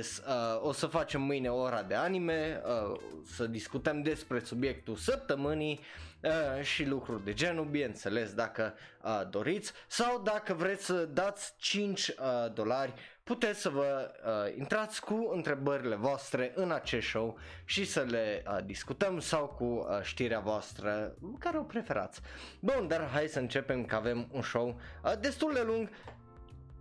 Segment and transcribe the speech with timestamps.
[0.00, 3.00] bineînțeles, uh, o să facem mâine ora de anime, uh,
[3.34, 5.80] să discutăm despre subiectul săptămânii
[6.20, 12.08] uh, și lucruri de genul, bineînțeles, dacă uh, doriți, sau dacă vreți să dați 5
[12.08, 12.14] uh,
[12.54, 18.42] dolari, puteți să vă uh, intrați cu întrebările voastre în acest show și să le
[18.46, 22.20] uh, discutăm sau cu uh, știrea voastră care o preferați.
[22.60, 25.88] Bun, dar hai să începem că avem un show uh, destul de lung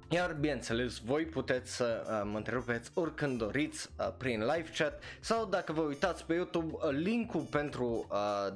[0.09, 5.46] iar bineînțeles, voi puteți să uh, mă întrerupeți oricând doriți uh, prin live chat sau
[5.46, 8.53] dacă vă uitați pe YouTube, uh, linkul pentru uh,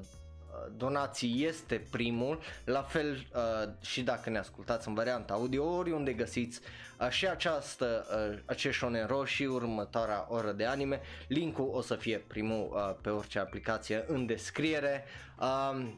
[0.78, 6.60] donații este primul, la fel uh, și dacă ne ascultați în varianta audio, oriunde găsiți
[7.00, 12.18] uh, și această, uh, acest shonen și următoarea oră de anime, linkul o să fie
[12.18, 15.04] primul uh, pe orice aplicație în descriere.
[15.40, 15.94] Uh,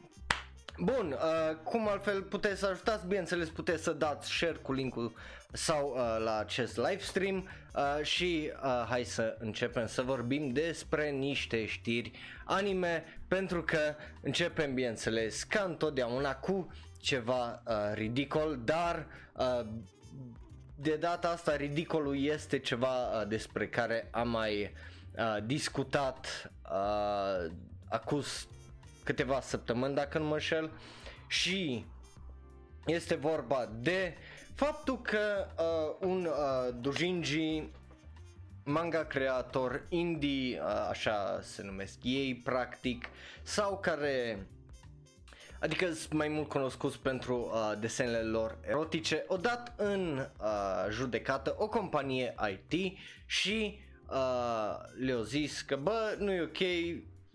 [0.78, 5.14] Bun, uh, cum altfel puteți să ajutați, bineînțeles puteți să dați share cu linkul
[5.52, 7.48] sau uh, la acest live stream.
[7.74, 12.10] Uh, și uh, hai să începem să vorbim despre niște știri
[12.44, 19.66] anime pentru că începem bineînțeles ca întotdeauna cu ceva uh, ridicol, dar uh,
[20.74, 24.72] de data asta ridicolul este ceva uh, despre care am mai
[25.18, 27.52] uh, discutat uh,
[27.88, 28.48] acus
[29.06, 30.70] câteva săptămâni dacă nu mă înșel.
[31.26, 31.84] Și
[32.86, 34.16] este vorba de
[34.54, 37.68] faptul că uh, un uh, Dojinji
[38.64, 43.04] manga creator indie, uh, așa se numesc ei practic,
[43.42, 44.46] sau care
[45.60, 51.54] adică sunt mai mult cunoscuți pentru uh, desenele lor erotice, o dat în uh, judecată
[51.58, 53.78] o companie IT și
[54.08, 56.58] uh, le-au zis că bă, nu e ok,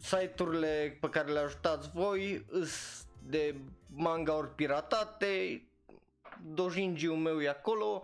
[0.02, 3.56] site-urile pe care le ajutați voi îs de
[3.88, 5.64] manga ori piratate,
[6.54, 8.04] dojingiul meu e acolo,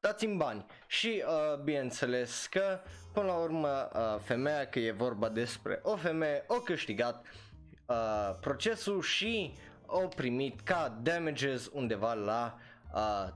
[0.00, 0.66] dați-mi bani.
[0.86, 2.80] Și uh, bineînțeles că
[3.12, 7.26] până la urmă uh, femeia, că e vorba despre o femeie, o câștigat
[7.86, 9.54] uh, procesul și
[9.86, 12.58] o primit ca damages undeva la
[12.94, 13.28] uh,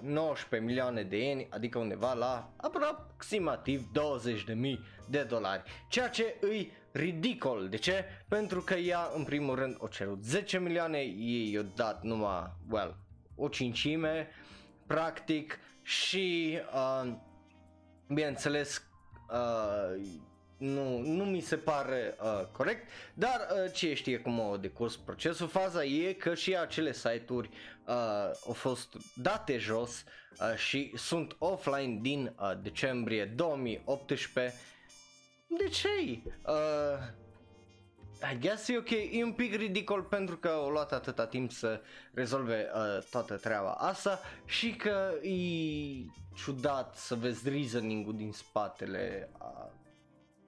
[0.00, 4.78] 2.19 milioane de ieni, adică undeva la aproximativ 20.000
[5.08, 7.68] de dolari, ceea ce îi ridicol.
[7.68, 8.04] De ce?
[8.28, 12.96] Pentru că ea în primul rând o cerut 10 milioane, ei i-au dat numai, well,
[13.36, 14.28] o cincime,
[14.86, 17.12] practic, și uh,
[18.08, 18.82] bineînțeles
[19.30, 20.02] uh,
[20.56, 25.48] nu, nu mi se pare uh, corect, dar uh, ce știe cum a decurs procesul,
[25.48, 27.50] faza e că și acele site-uri
[27.86, 27.94] uh,
[28.46, 30.04] au fost date jos
[30.40, 34.54] uh, și sunt offline din uh, decembrie 2018.
[35.46, 35.88] De ce?
[36.46, 37.22] Uh,
[38.32, 41.80] I guess e ok, e un pic ridicol pentru că au luat atâta timp să
[42.12, 45.38] rezolve uh, toată treaba asta și că e
[46.34, 49.70] ciudat să vezi reasoning-ul din spatele uh,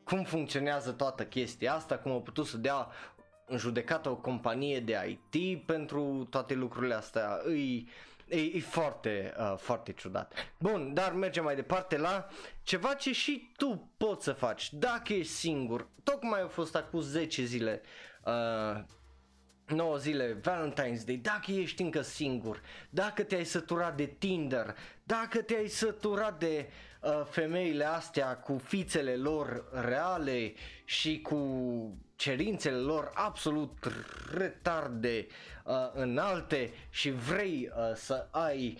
[0.06, 2.88] cum funcționează toată chestia asta, cum a putut să dea
[3.46, 7.40] în judecată o companie de IT pentru toate lucrurile astea.
[7.44, 7.88] Îi,
[8.28, 10.32] e, e foarte, uh, foarte ciudat.
[10.58, 12.28] Bun, dar mergem mai departe la
[12.62, 15.88] ceva ce și tu poți să faci dacă ești singur.
[16.02, 17.82] Tocmai au fost acum 10 zile
[18.24, 18.82] uh,
[19.66, 25.68] 9 zile Valentine's Day, dacă ești încă singur, dacă te-ai săturat de Tinder, dacă te-ai
[25.68, 26.85] săturat de uh,
[27.30, 30.52] femeile astea cu fițele lor reale
[30.84, 31.38] și cu
[32.16, 33.92] cerințele lor absolut
[34.34, 35.26] retarde
[35.64, 38.78] uh, înalte și vrei uh, să ai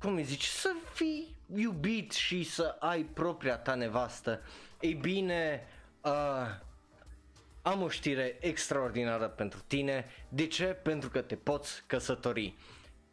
[0.00, 4.40] cum îi zici, să fii iubit și să ai propria ta nevastă.
[4.80, 5.66] Ei bine,
[6.02, 6.12] uh,
[7.62, 10.06] am o știre extraordinară pentru tine.
[10.28, 10.64] De ce?
[10.64, 12.54] Pentru că te poți căsători.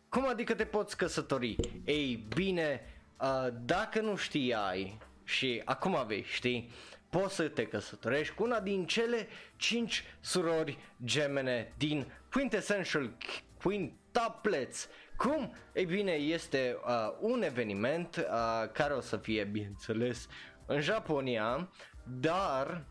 [0.10, 1.56] Cum adică te poți căsători?
[1.84, 2.82] Ei bine,
[3.22, 6.70] uh, dacă nu știai și acum vei ști,
[7.10, 13.18] poți să te căsătorești cu una din cele 5 surori gemene din Quintessential
[13.62, 14.88] Quintuplets.
[15.18, 15.56] Cum?
[15.74, 20.28] Ei bine, este uh, un eveniment uh, care o să fie, bineînțeles,
[20.66, 21.70] în Japonia,
[22.20, 22.86] dar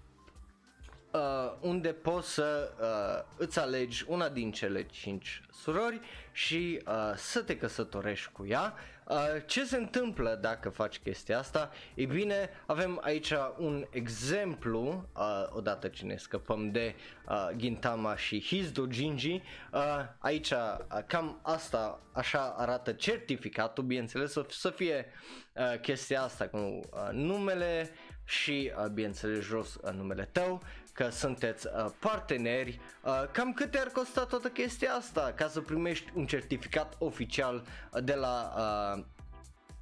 [1.12, 6.00] uh, unde poți să uh, îți alegi una din cele 5 surori
[6.32, 8.75] și uh, să te căsătorești cu ea.
[9.09, 9.17] Uh,
[9.47, 11.71] ce se întâmplă dacă faci chestia asta?
[11.95, 16.95] Ei bine, avem aici un exemplu, uh, odată ce ne scăpăm de
[17.29, 19.43] uh, Gintama și Hizdo Jinji.
[19.73, 19.81] Uh,
[20.19, 25.06] aici uh, cam asta, așa arată certificatul, bineînțeles, să, să fie
[25.53, 26.81] uh, chestia asta cu uh,
[27.12, 27.91] numele
[28.25, 30.62] și, uh, bineînțeles, jos uh, numele tău
[30.94, 36.11] că sunteți uh, parteneri, uh, cam cât te-ar costa toată chestia asta ca să primești
[36.14, 37.64] un certificat oficial
[38.02, 39.05] de la uh,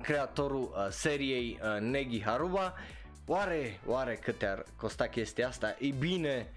[0.03, 2.75] creatorul uh, seriei uh, Negi Haruba.
[3.27, 5.77] Oare, oare cât ar costa chestia asta?
[5.81, 6.53] Ei bine,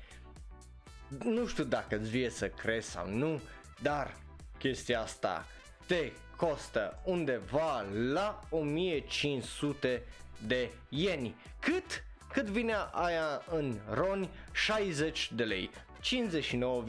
[1.23, 3.41] nu știu dacă îți vie să crezi sau nu,
[3.81, 4.15] dar
[4.57, 5.45] chestia asta
[5.85, 10.03] te costă undeva la 1500
[10.47, 11.35] de ieni.
[11.59, 12.03] Cât?
[12.35, 14.29] Cât vine aia în roni?
[14.51, 15.69] 60 de lei.
[16.01, 16.83] 59,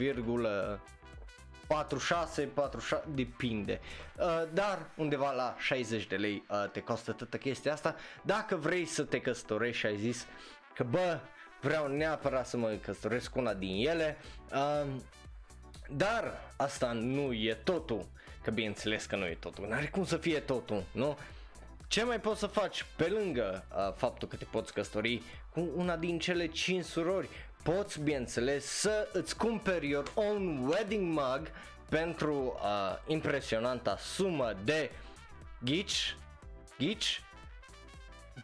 [1.67, 3.79] 46, 46, depinde.
[4.17, 7.95] Uh, dar undeva la 60 de lei uh, te costă toată chestia asta.
[8.21, 10.25] Dacă vrei să te căsătorești și ai zis
[10.75, 11.19] că bă,
[11.61, 14.17] vreau neapărat să mă căsătoresc cu una din ele,
[14.51, 14.87] uh,
[15.89, 18.05] dar asta nu e totul,
[18.41, 21.17] că bineînțeles că nu e totul, n-are cum să fie totul, nu?
[21.87, 25.95] Ce mai poți să faci pe lângă uh, faptul că te poți căsători cu una
[25.95, 27.29] din cele 5 surori?
[27.63, 31.51] Poți, bineînțeles, să îți cumperi your own wedding mug
[31.89, 34.91] pentru uh, impresionanta sumă de
[35.63, 36.15] ghici,
[36.77, 37.21] ghici,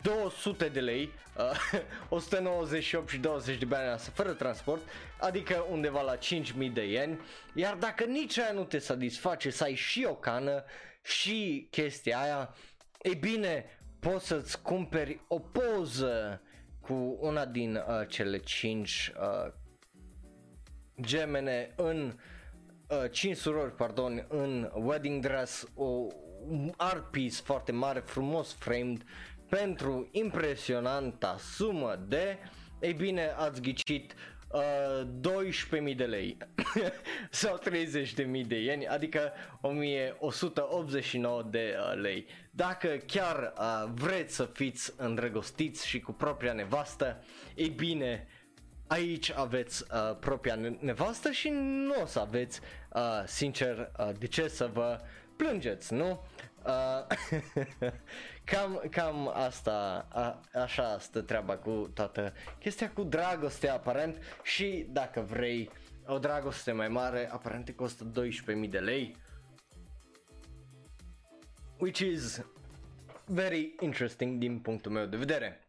[0.02, 4.82] 200 de lei, uh, 198 și 20 de bani asta fără transport,
[5.20, 7.20] adică undeva la 5000 de ieni,
[7.54, 10.64] iar dacă nici aia nu te satisface să ai și o cană
[11.02, 12.56] și chestia aia,
[13.04, 13.66] e bine,
[14.00, 16.42] poți să-ți cumperi o poză
[16.80, 19.54] cu una din uh, cele 5 uh,
[21.02, 22.14] gemene în
[22.88, 26.08] uh, 5 surori, pardon, în wedding dress, o
[26.48, 29.04] un art piece foarte mare, frumos framed
[29.50, 32.38] pentru impresionanta sumă de,
[32.80, 34.14] ei bine, ați ghicit
[34.52, 35.08] uh,
[35.90, 36.38] 12.000 de lei
[37.30, 39.32] sau 30.000 de ieni, adică
[39.62, 42.26] 1189 de uh, lei.
[42.56, 47.24] Dacă chiar uh, vreți să fiți îndrăgostiți și cu propria nevastă,
[47.56, 48.28] ei bine,
[48.88, 52.60] aici aveți uh, propria nevastă și nu o să aveți,
[52.94, 55.00] uh, sincer, uh, de ce să vă
[55.36, 56.22] plângeți, nu?
[56.66, 57.18] Uh,
[58.52, 65.22] cam, cam asta, a, așa stă treaba cu toată chestia cu dragoste aparent și dacă
[65.22, 65.70] vrei
[66.06, 68.12] o dragoste mai mare, aparent te costă
[68.64, 69.16] 12.000 de lei.
[71.84, 72.42] Which is
[73.26, 75.60] very interesting din punctul meu de vedere.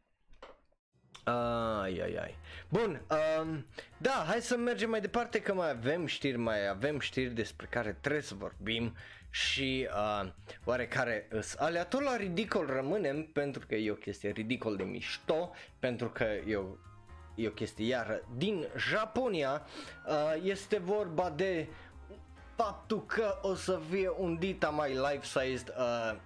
[1.24, 2.34] Ai, ai, ai.
[2.68, 3.02] Bun,
[3.40, 3.66] um,
[3.96, 7.96] da, hai să mergem mai departe că mai avem știri, mai avem știri despre care
[8.00, 8.96] trebuie să vorbim
[9.30, 10.30] și uh,
[10.64, 16.08] oarecare îs aleator la ridicol rămânem pentru că e o chestie ridicol de mișto, pentru
[16.08, 16.66] că e o,
[17.34, 19.66] e o chestie iar din Japonia,
[20.06, 21.68] uh, este vorba de
[22.56, 26.16] faptul că o să fie un dita mai life-sized uh,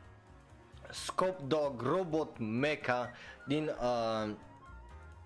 [0.90, 3.11] Scope Dog Robot Mecha
[3.47, 4.30] din uh,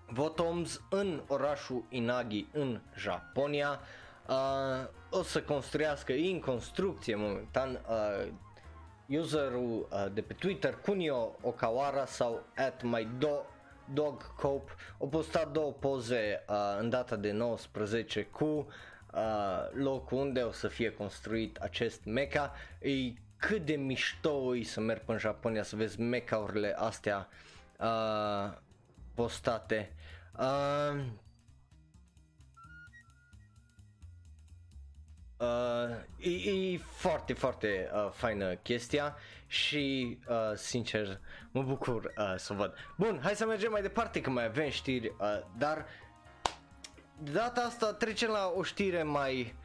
[0.07, 3.79] Votoms în orașul Inagi în Japonia.
[4.27, 8.31] Uh, o să construiască în construcție momentan uh,
[9.19, 13.45] userul uh, de pe Twitter Kunio Okawara sau at my do-
[13.93, 18.67] dog cope au postat două poze uh, în data de 19 cu
[19.13, 22.53] uh, locul unde o să fie construit acest mecha.
[22.79, 27.27] E cât de mișto e să mergi în Japonia să vezi mecaurile astea
[27.79, 28.57] uh,
[29.13, 29.91] postate.
[30.39, 31.05] Uh,
[35.43, 39.15] Uh, e, e foarte, foarte uh, faină chestia
[39.47, 41.19] și uh, sincer
[41.51, 42.73] mă bucur uh, să văd.
[42.97, 45.85] Bun, hai să mergem mai departe că mai avem știri, uh, dar de
[47.31, 49.55] data asta trecem la o știre mai...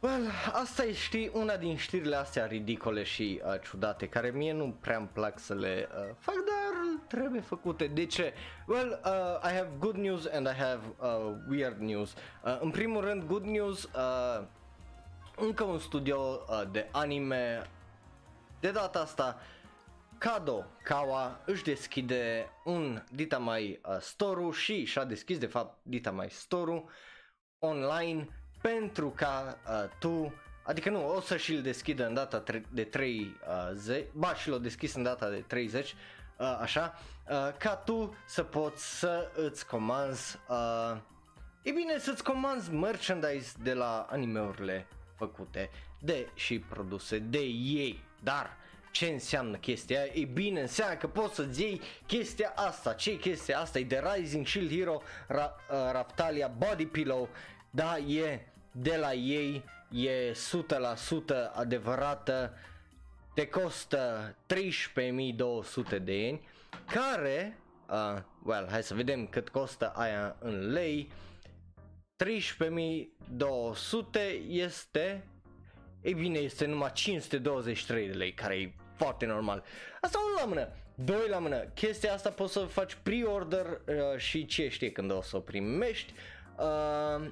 [0.00, 4.76] Well, asta e știi, una din știrile astea ridicole și uh, ciudate, care mie nu
[4.80, 7.86] prea îmi plac să le uh, fac, dar trebuie făcute.
[7.86, 8.34] De ce?
[8.66, 12.14] Well, uh, I have good news and I have uh, weird news.
[12.44, 14.42] Uh, în primul rând, good news, uh,
[15.36, 16.18] încă un studio
[16.48, 17.62] uh, de anime,
[18.60, 19.38] de data asta,
[20.20, 26.84] Kado Kawa își deschide un Ditamai uh, store și și-a deschis de fapt Ditamai store
[27.58, 28.28] online
[28.62, 34.04] pentru ca uh, tu Adică nu, o să și-l deschidă în data de 30, uh,
[34.12, 35.94] ba și l-o deschis în data de 30,
[36.38, 36.94] uh, așa,
[37.30, 40.96] uh, ca tu să poți să îți comanzi, uh,
[41.62, 44.86] e bine să-ți comanzi merchandise de la animeurile
[45.16, 48.59] făcute de și produse de ei, dar
[48.90, 52.92] ce înseamnă chestia E bine, înseamnă că poți să-ți iei chestia asta.
[52.92, 53.78] ce chestia asta?
[53.78, 57.28] E de Rising Shield Hero Ra- uh, Raptalia Body Pillow.
[57.70, 58.40] Da, e
[58.72, 60.34] de la ei, e 100%
[61.52, 62.54] adevărată.
[63.34, 66.40] Te costă 13.200 de ieni,
[66.86, 71.12] care, uh, well, hai să vedem cât costă aia în lei.
[72.16, 72.26] 13.200
[74.48, 75.28] este,
[76.02, 79.64] ei bine, este numai 523 de lei, care e foarte normal.
[80.00, 80.68] Asta unul la mână.
[80.94, 85.22] Doi la mână, chestia asta poți să faci pre-order uh, și ce știe când o
[85.22, 86.12] să o primești.
[86.58, 87.30] Uh,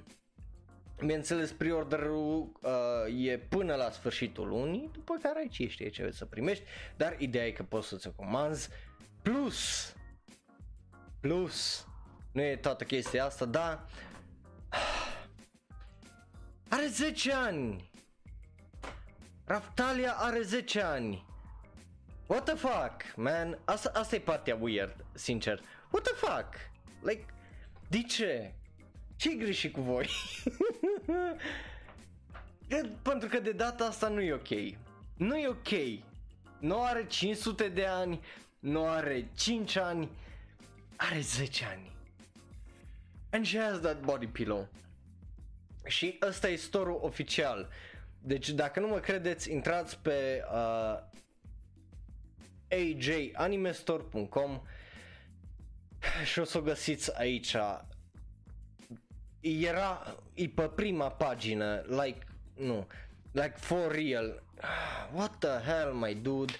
[0.99, 6.25] Bineînțeles, pre-orderul uh, e până la sfârșitul lunii, după care ai ce știe ce să
[6.25, 6.65] primești,
[6.97, 8.69] dar ideea e că poți să-ți o comanzi.
[9.23, 9.93] Plus,
[11.21, 11.87] plus,
[12.33, 13.87] nu e toată chestia asta, dar
[16.69, 17.91] are 10 ani.
[19.49, 21.25] Raftalia are 10 ani.
[22.27, 23.59] What the fuck, man?
[23.65, 25.61] Asta, asta e partea weird, sincer.
[25.91, 26.55] What the fuck?
[27.03, 27.25] Like,
[27.89, 28.53] de ce?
[29.19, 30.09] ce greșit cu voi?
[33.03, 34.77] Pentru că de data asta nu e ok.
[35.17, 36.03] Nu e ok.
[36.59, 38.21] Nu are 500 de ani,
[38.59, 40.11] nu are 5 ani,
[40.97, 41.93] are 10 ani.
[43.31, 44.69] And she has that body pillow.
[45.87, 47.69] Și ăsta e store oficial.
[48.21, 50.99] Deci dacă nu mă credeți, intrați pe uh,
[52.71, 54.63] ajanimestore.com
[56.25, 57.57] și o să o găsiți aici
[59.41, 62.87] era e pe prima pagină, like, nu,
[63.33, 64.43] like for real.
[65.13, 66.53] What the hell, my dude?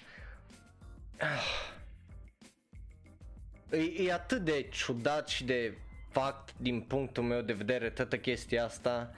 [3.71, 5.77] E, e atât de ciudat și de
[6.09, 9.11] fact din punctul meu de vedere toată chestia asta.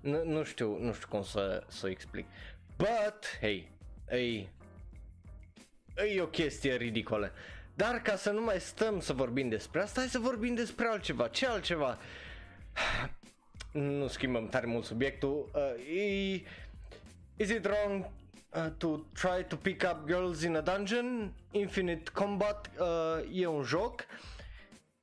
[0.00, 2.26] Nu, nu știu, nu știu cum să, să o explic.
[2.76, 3.70] But, hey,
[4.08, 4.48] e,
[6.14, 7.32] e o chestie ridicolă.
[7.74, 11.28] Dar ca să nu mai stăm să vorbim despre asta, hai să vorbim despre altceva.
[11.28, 11.98] Ce altceva?
[13.72, 15.50] nu schimbăm tare mult subiectul.
[15.54, 16.42] Uh, e,
[17.36, 18.04] is it wrong
[18.54, 21.32] uh, to try to pick up girls in a dungeon?
[21.50, 24.04] Infinite Combat uh, e un joc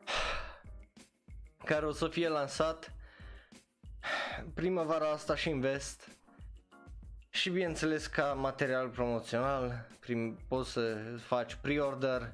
[1.70, 2.95] care o să fie lansat
[4.54, 6.10] primăvara asta și în vest
[7.30, 12.34] și bineînțeles ca material promoțional prim, poți să faci pre-order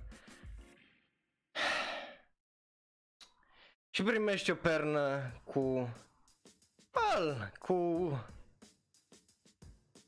[3.90, 5.94] și primești o pernă cu
[6.92, 7.74] al, cu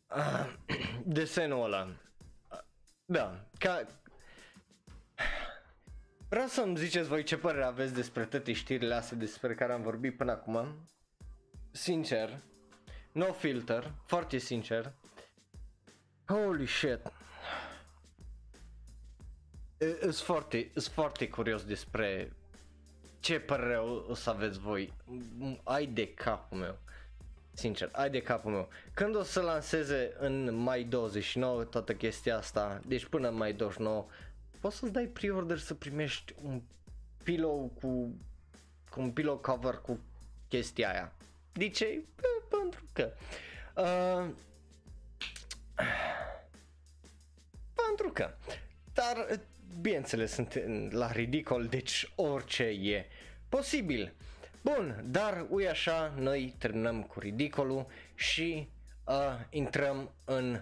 [0.08, 0.54] uh,
[1.04, 1.88] desenul ăla.
[3.06, 3.88] Da, ca
[6.34, 10.18] Vreau să-mi ziceți voi ce părere aveți despre toate știrile astea despre care am vorbit
[10.18, 10.88] până acum.
[11.76, 12.40] Sincer,
[13.12, 14.94] no filter, foarte sincer.
[16.28, 17.00] Holy shit.
[20.02, 22.34] Sunt foarte, foarte curios despre
[23.20, 24.94] ce părere o, o să aveți voi?
[25.64, 26.78] Ai de capul meu.
[27.52, 28.70] Sincer, ai de capul meu.
[28.94, 34.06] Când o să lanseze în mai 29 toată chestia asta, deci până în mai 29,
[34.60, 36.62] poți să-ți dai pre-order să primești un
[37.24, 38.16] pillow cu,
[38.90, 40.00] cu un pillow cover cu
[40.48, 41.14] chestia aia.
[41.54, 42.04] De ce?
[42.50, 43.14] Pentru că
[43.76, 44.30] uh,
[47.74, 48.34] pentru că
[48.94, 49.40] dar
[49.82, 53.06] bineînțeles, sunt la ridicol, deci orice e
[53.50, 54.14] posibil.
[54.62, 58.70] Bun, dar ui așa, noi terminăm cu ridicolul și
[59.06, 59.16] uh,
[59.50, 60.62] intrăm în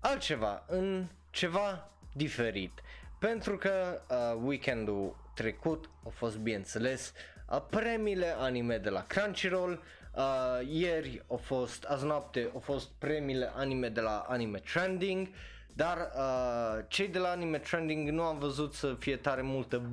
[0.00, 2.72] altceva, în ceva diferit.
[3.18, 7.31] Pentru că uh, weekendul trecut a fost bineînțeles uh,
[7.70, 9.82] premiile anime de la Crunchyroll,
[10.14, 10.22] uh,
[10.68, 15.34] ieri a fost, azi noapte au fost premiile anime de la Anime Trending, uh,
[15.74, 19.90] dar uh, cei de la Anime Trending nu am văzut să fie tare multă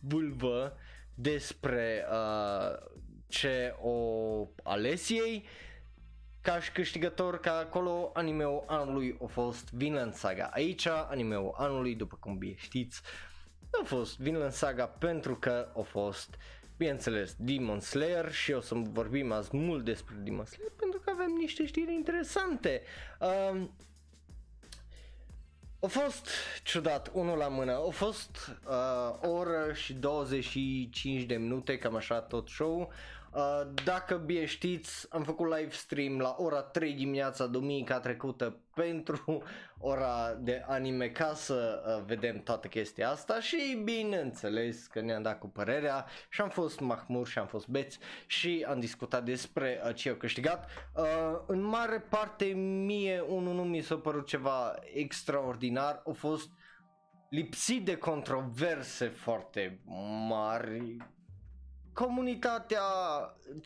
[0.00, 0.76] vâlvă
[1.14, 2.78] despre uh,
[3.28, 5.46] ce o ales ei
[6.40, 10.50] ca și câștigător ca acolo animeul anului a fost Vinland Saga.
[10.52, 13.00] Aici animeul anului, după cum bine știți,
[13.82, 16.36] a fost Vinland Saga pentru că a fost
[16.76, 21.30] bineînțeles Demon Slayer și o să vorbim azi mult despre Demon Slayer pentru că avem
[21.38, 22.82] niște știri interesante.
[23.20, 23.62] Uh,
[25.80, 26.28] a fost
[26.62, 27.72] ciudat, unul la mână.
[27.72, 32.92] A fost uh, o oră și 25 de minute, cam așa tot show.
[33.34, 39.42] Uh, dacă bine știți, am făcut live stream la ora 3 dimineața duminica trecută pentru
[39.78, 45.38] ora de anime ca să uh, vedem toată chestia asta și bineînțeles că ne-am dat
[45.38, 49.94] cu părerea și am fost mahmur și am fost beți și am discutat despre uh,
[49.94, 50.68] ce au câștigat.
[50.96, 51.04] Uh,
[51.46, 52.44] în mare parte
[52.84, 56.50] mie unul nu mi s-a părut ceva extraordinar, a fost
[57.30, 59.80] lipsit de controverse foarte
[60.28, 60.96] mari
[61.92, 62.80] comunitatea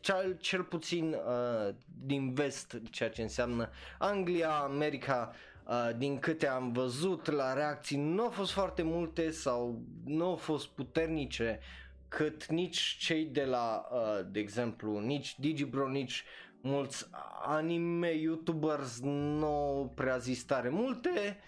[0.00, 5.32] cel, cel puțin uh, din vest, ceea ce înseamnă Anglia, America,
[5.66, 10.36] uh, din câte am văzut la reacții, nu au fost foarte multe sau nu au
[10.36, 11.60] fost puternice
[12.08, 16.24] cât nici cei de la, uh, de exemplu, nici Digibro, nici
[16.60, 17.06] mulți
[17.46, 21.38] anime youtubers nu prea zis tare multe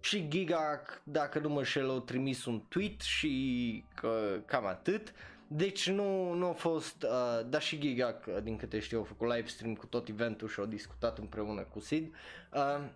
[0.00, 5.12] și Giga, dacă nu mă șel, au trimis un tweet și că, cam atât.
[5.48, 9.48] Deci nu, nu a fost, uh, dar și Giga, din câte știu, au făcut live
[9.48, 12.14] stream cu tot eventul și au discutat împreună cu Sid.
[12.52, 12.88] Uh,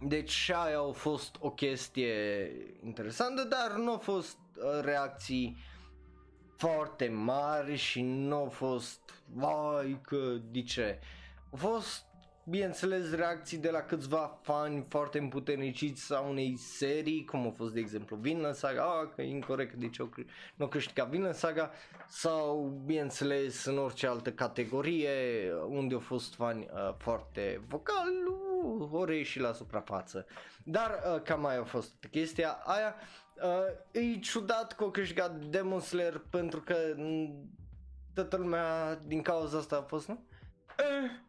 [0.00, 2.50] deci și aia au fost o chestie
[2.84, 5.56] interesantă, dar nu au fost uh, reacții
[6.56, 9.00] foarte mari și nu au fost,
[9.34, 10.98] vai că, de ce.
[11.50, 12.04] Au fost
[12.48, 17.80] bineînțeles reacții de la câțiva fani foarte împuterniciți a unei serii, cum a fost de
[17.80, 20.08] exemplu Vinland Saga, ah, că e incorrect de ce
[20.54, 21.70] nu a câștigat Vinland Saga,
[22.08, 25.10] sau bineînțeles în orice altă categorie
[25.68, 28.22] unde au fost fani uh, foarte vocali,
[28.62, 30.26] uh, ori reieșit la suprafață.
[30.64, 32.94] Dar uh, cam mai a fost chestia aia.
[33.42, 37.50] Uh, e ciudat că a câștigat Demon Slayer pentru că mm,
[38.14, 40.26] toată lumea din cauza asta a fost, nu?
[40.78, 41.25] Uh, uh.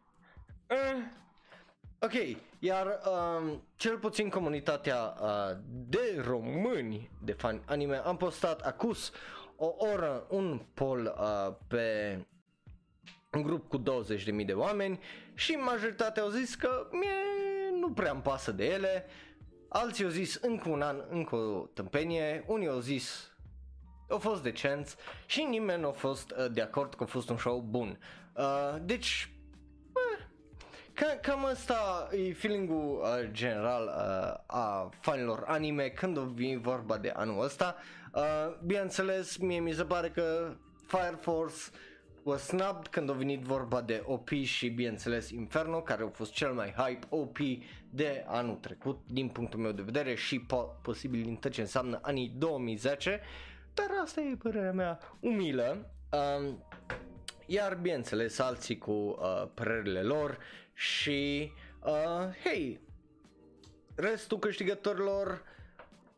[2.00, 2.12] Ok,
[2.58, 5.56] iar uh, cel puțin comunitatea uh,
[5.88, 9.12] de români de fani anime am postat acus
[9.56, 12.18] o oră un poll uh, pe
[13.32, 15.00] un grup cu 20.000 de oameni
[15.34, 17.10] și majoritatea au zis că mie
[17.80, 19.06] nu prea îmi pasă de ele,
[19.68, 23.32] alții au zis încă un an, încă o tâmpenie, unii au zis
[24.08, 27.36] au fost decenți și nimeni nu a fost uh, de acord că a fost un
[27.36, 27.98] show bun.
[28.36, 29.37] Uh, deci, uh,
[30.98, 37.08] ca, cam asta e feeling-ul uh, general uh, a fanilor anime când vine vorba de
[37.08, 37.76] anul ăsta.
[38.14, 38.22] Uh,
[38.64, 40.54] bineînțeles, mie mi se pare că
[40.86, 41.56] Fire Force
[42.22, 46.52] was snubbed când a venit vorba de OP și bineînțeles Inferno care au fost cel
[46.52, 47.38] mai hype OP
[47.90, 51.98] de anul trecut din punctul meu de vedere și po- posibil din tot ce înseamnă
[52.02, 53.20] anii 2010
[53.74, 56.54] dar asta e părerea mea umilă uh,
[57.46, 60.38] iar bineînțeles alții cu uh, părerile lor
[60.78, 61.52] și
[61.84, 62.80] uh, hei
[63.94, 65.42] restul câștigătorilor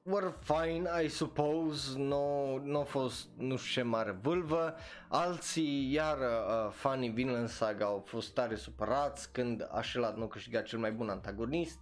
[0.03, 4.75] were fine, I suppose, nu no, no a fost nu știu ce mare vâlvă,
[5.09, 10.79] alții iar uh, fanii Vinland Saga au fost tare supărați când Ashelat nu câștiga cel
[10.79, 11.79] mai bun antagonist.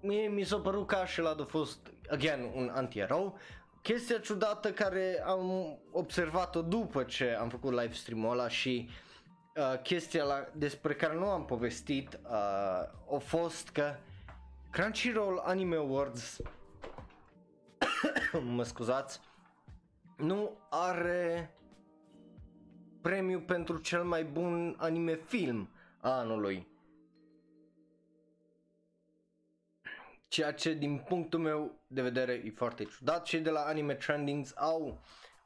[0.00, 1.78] Mie mi s-a părut că Ashelat a fost,
[2.10, 3.38] again, un anti-erou.
[3.82, 9.08] Chestia ciudată care am observat-o după ce am făcut live stream-ul ăla și uh,
[9.82, 12.30] chestia la, despre care nu am povestit uh,
[13.14, 13.94] a fost că
[14.70, 16.40] Crunchyroll Anime Awards
[18.56, 19.20] mă scuzați,
[20.16, 21.54] nu are
[23.00, 25.70] premiu pentru cel mai bun anime film
[26.00, 26.68] a anului.
[30.28, 33.24] Ceea ce din punctul meu de vedere e foarte ciudat.
[33.24, 35.00] Cei de la Anime Trendings au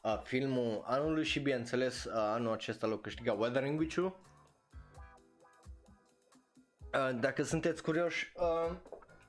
[0.05, 4.17] uh, filmul anului și bineînțeles uh, anul acesta l-au câștigat Weathering with You.
[6.95, 8.77] Uh, dacă sunteți curioși, uh,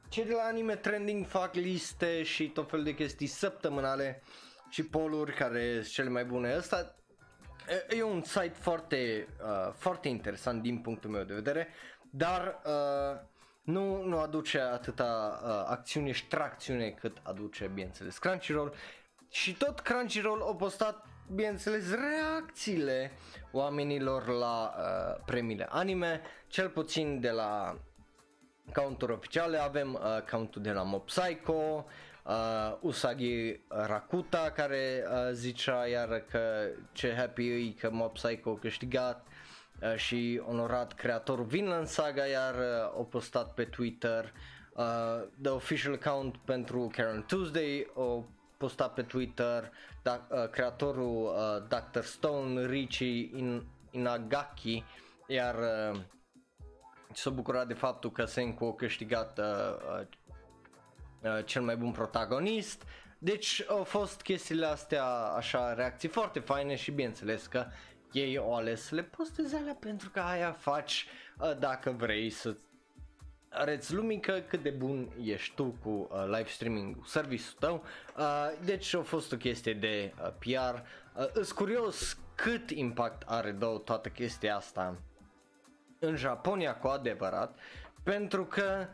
[0.09, 4.21] cei de la Anime Trending fac liste și tot fel de chestii săptămânale
[4.69, 6.53] și poluri care sunt cele mai bune.
[6.53, 6.95] Asta
[7.89, 11.67] e un site foarte, uh, foarte interesant din punctul meu de vedere,
[12.11, 13.19] dar uh,
[13.61, 18.73] nu, nu aduce atâta uh, acțiune și tracțiune cât aduce, bineînțeles, Crunchyroll.
[19.29, 23.11] Și tot Crunchyroll a postat, bineînțeles, reacțiile
[23.51, 27.77] oamenilor la uh, premiile anime, cel puțin de la
[28.73, 31.85] counturi oficiale avem uh, countul de la Mob Psycho,
[32.23, 38.59] uh, Usagi Rakuta care uh, zicea iar că ce happy e că Mob Psycho a
[38.59, 39.27] câștigat
[39.81, 44.33] uh, și onorat creatorul Vinland Saga iar uh, a postat pe Twitter
[44.73, 44.83] uh,
[45.41, 48.23] the official account pentru Karen Tuesday o
[48.65, 52.01] postat pe Twitter da, uh, creatorul uh, Dr.
[52.01, 54.83] Stone Richie In, Inagaki
[55.27, 55.99] iar uh,
[57.13, 59.45] s-a bucurat de faptul că Senku a câștigat uh,
[59.99, 60.07] uh,
[61.21, 62.83] uh, cel mai bun protagonist.
[63.17, 67.65] Deci au fost chestiile astea așa reacții foarte faine și bineînțeles că
[68.11, 71.07] ei au ales să le posteze alea pentru că aia faci
[71.39, 72.55] uh, dacă vrei să
[73.55, 77.83] arăți lumii că cât de bun ești tu cu uh, live streaming serviciul tău.
[78.17, 78.25] Uh,
[78.63, 80.75] deci a fost o chestie de uh, PR.
[81.19, 84.97] Uh, îs curios cât impact are două toată chestia asta
[85.99, 87.59] în Japonia cu adevărat,
[88.03, 88.87] pentru că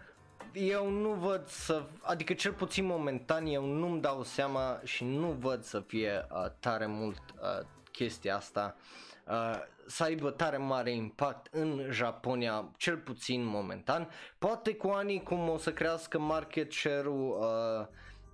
[0.53, 5.63] eu nu văd să, adică cel puțin momentan eu nu-mi dau seama și nu văd
[5.63, 9.10] să fie uh, tare mult uh, chestia asta uh,
[9.85, 14.09] să aibă tare mare impact în Japonia, cel puțin momentan.
[14.37, 17.87] Poate cu anii cum o să crească market share-ul uh,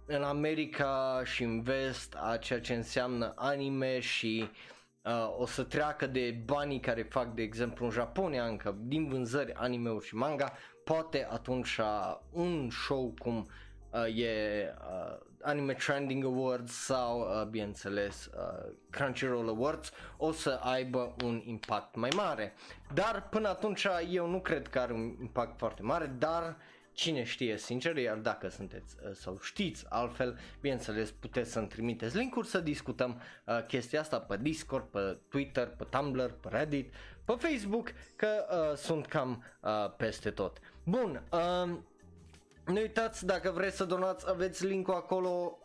[0.06, 4.50] în America și în vest a ceea ce înseamnă anime și uh,
[5.08, 9.54] uh, o să treacă de banii care fac de exemplu în Japonia încă din vânzări
[9.54, 11.80] anime-uri și manga, poate atunci
[12.32, 13.48] un show cum
[13.92, 21.16] uh, e uh, Anime Trending Awards sau, uh, bineînțeles, uh, Crunchyroll Awards o să aibă
[21.24, 22.54] un impact mai mare.
[22.94, 26.58] Dar până atunci eu nu cred că are un impact foarte mare, dar
[26.98, 32.48] cine știe sincer, iar dacă sunteți uh, sau știți altfel, bineînțeles puteți să-mi trimiteți linkuri
[32.48, 36.94] să discutăm uh, chestia asta pe Discord, pe Twitter, pe Tumblr, pe Reddit,
[37.26, 40.58] pe Facebook, că uh, sunt cam uh, peste tot.
[40.84, 41.78] Bun, uh,
[42.68, 45.58] nu uitați, dacă vreți să donați, aveți linkul acolo,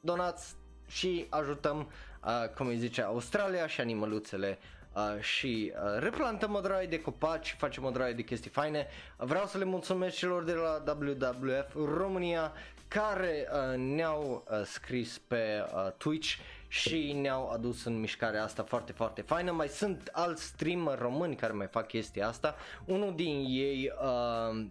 [0.00, 0.54] donați
[0.86, 1.90] și ajutăm,
[2.24, 4.58] uh, cum îi zice, Australia și animăluțele
[4.94, 8.86] uh, și uh, replantăm o draie de copaci, facem o draie de chestii faine.
[9.16, 12.52] Vreau să le mulțumesc celor de la WWF România
[12.88, 16.34] care uh, ne-au uh, scris pe uh, Twitch
[16.68, 19.52] și ne-au adus în mișcarea asta foarte, foarte faină.
[19.52, 22.54] Mai sunt alți streamer români care mai fac chestia asta.
[22.84, 24.64] Unul din ei uh,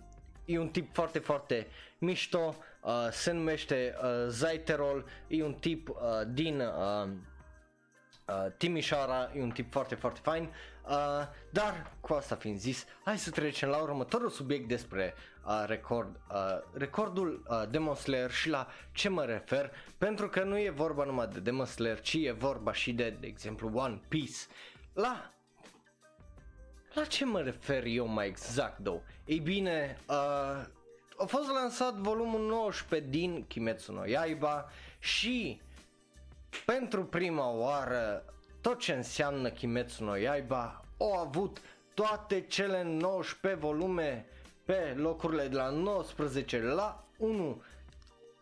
[0.46, 5.96] e un tip foarte, foarte mișto, uh, se numește uh, Zaiterol, e un tip uh,
[6.28, 7.10] din uh,
[8.28, 13.18] uh, Timișoara, e un tip foarte, foarte fain, uh, dar cu asta fiind zis, hai
[13.18, 15.14] să trecem la următorul subiect despre
[15.46, 16.38] uh, record, uh,
[16.74, 21.28] recordul uh, Demon Slayer și la ce mă refer, pentru că nu e vorba numai
[21.28, 24.38] de Demon Slayer, ci e vorba și de, de exemplu, One Piece.
[24.94, 25.34] La
[26.94, 29.02] la ce mă refer eu mai exact, două?
[29.26, 30.16] Ei bine, uh,
[31.18, 35.62] a fost lansat volumul 19 din Kimetsu no Yaiba și
[36.66, 38.26] pentru prima oară
[38.62, 41.62] tot ce înseamnă Kimetsu no Yaiba au avut
[41.94, 44.26] toate cele 19 volume
[44.66, 47.62] pe locurile de la 19 la 1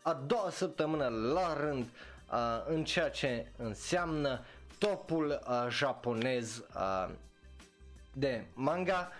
[0.02, 1.86] a doua săptămână la rând
[2.32, 4.44] uh, în ceea ce înseamnă
[4.78, 7.10] topul uh, japonez uh,
[8.13, 9.12] de manga.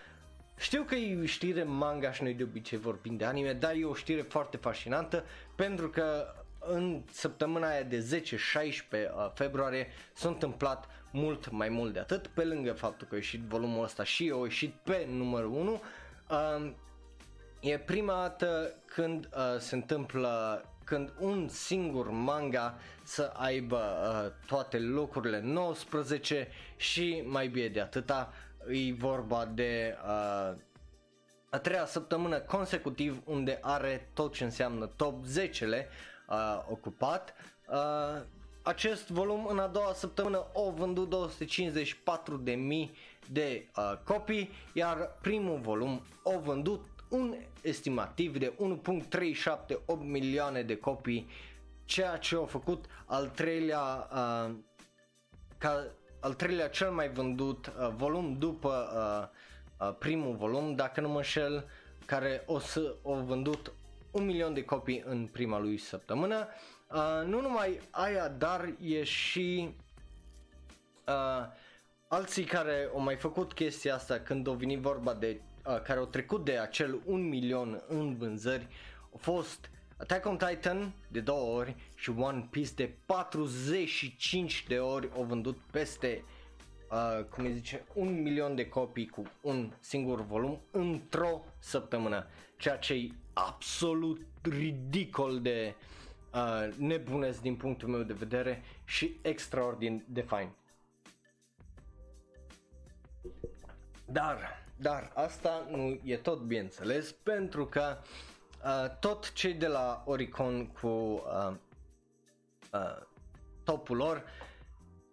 [0.62, 3.84] Știu că e o știre manga și noi de obicei vorbim de anime, dar e
[3.84, 8.30] o știre foarte fascinantă pentru că în săptămâna aia de 10-16
[8.92, 13.40] uh, februarie s-a întâmplat mult mai mult de atât, pe lângă faptul că a ieșit
[13.40, 15.80] volumul ăsta și a ieșit pe numărul 1.
[16.30, 16.72] Uh,
[17.60, 24.78] e prima dată când uh, se întâmplă când un singur manga să aibă uh, toate
[24.78, 28.32] locurile 19 și mai bine de atâta
[28.68, 30.56] e vorba de uh,
[31.50, 35.88] a treia săptămână consecutiv unde are tot ce înseamnă top 10-le
[36.28, 37.34] uh, ocupat.
[37.68, 38.22] Uh,
[38.62, 42.90] acest volum în a doua săptămână au vândut 254.000
[43.30, 51.28] de uh, copii, iar primul volum au vândut un estimativ de 1.378 milioane de copii,
[51.84, 54.54] ceea ce au făcut al treilea uh,
[55.58, 55.86] ca
[56.22, 61.16] al treilea cel mai vândut uh, volum după uh, uh, primul volum, dacă nu mă
[61.16, 61.68] înșel,
[62.06, 63.72] care o să o vândut
[64.10, 66.48] un milion de copii în prima lui săptămână.
[66.92, 69.74] Uh, nu numai aia, dar e și
[71.06, 71.46] uh,
[72.08, 76.06] alții care au mai făcut chestia asta când au venit vorba de uh, care au
[76.06, 78.68] trecut de acel un milion în vânzări
[79.12, 79.70] au fost
[80.02, 85.58] Attack on Titan de două ori și One Piece de 45 de ori au vândut
[85.70, 86.24] peste,
[86.90, 92.76] uh, cum îi zice, un milion de copii cu un singur volum într-o săptămână, ceea
[92.76, 95.74] ce e absolut ridicol de
[96.34, 100.50] uh, nebunesc din punctul meu de vedere și extraordinar de fain.
[104.04, 108.31] Dar, dar asta nu e tot bineînțeles pentru că uh,
[108.64, 111.52] Uh, tot cei de la Oricon cu uh,
[112.72, 112.96] uh,
[113.64, 114.24] topul lor,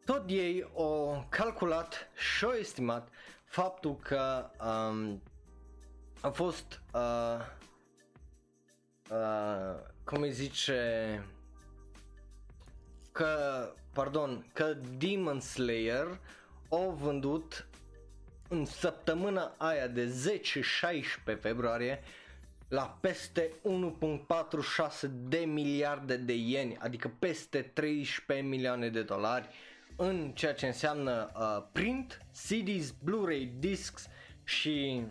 [0.05, 3.09] tot ei au calculat și au estimat
[3.45, 5.21] faptul că um,
[6.21, 7.39] a fost, uh,
[9.11, 11.25] uh, cum îi zice,
[13.11, 16.19] că, pardon, că Demon Slayer
[16.69, 17.67] au vândut
[18.47, 20.31] în săptămâna aia de
[21.35, 22.03] 10-16 februarie
[22.69, 23.51] la peste
[25.01, 29.47] 1.46 de miliarde de ieni, adică peste 13 milioane de dolari
[29.95, 34.07] în ceea ce înseamnă uh, print, CDs, Blu-ray, discs
[34.43, 35.03] și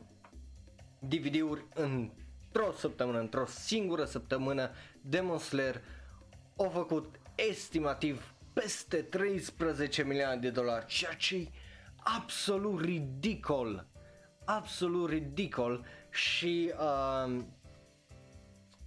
[0.98, 4.70] DVD-uri într-o săptămână, într-o singură săptămână.
[5.00, 5.82] Demon Slayer
[6.56, 11.48] au făcut estimativ peste 13 milioane de dolari, ceea ce e
[11.96, 13.86] absolut ridicol,
[14.44, 15.84] absolut ridicol
[16.18, 17.36] și uh,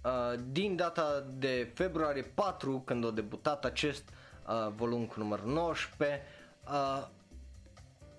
[0.04, 6.22] uh, din data de februarie 4 când a debutat acest uh, volum cu numărul 19
[6.64, 7.08] uh,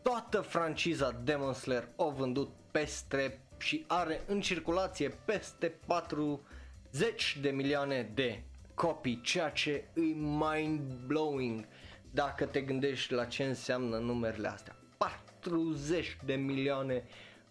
[0.02, 8.12] toată franciza Demon Slayer a vândut peste și are în circulație peste 40 de milioane
[8.14, 11.66] de copii, ceea ce e mind-blowing
[12.12, 14.76] dacă te gândești la ce înseamnă numerele astea.
[14.98, 17.04] 40 de milioane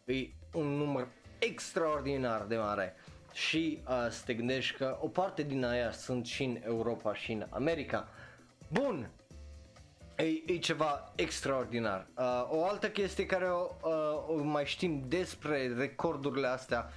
[0.05, 1.09] e un număr
[1.47, 2.97] extraordinar de mare
[3.33, 7.33] și uh, să te gândești că o parte din aia sunt și în Europa și
[7.33, 8.09] în America.
[8.69, 9.11] Bun,
[10.17, 12.07] e, e ceva extraordinar.
[12.17, 16.91] Uh, o altă chestie care o, uh, o mai știm despre recordurile astea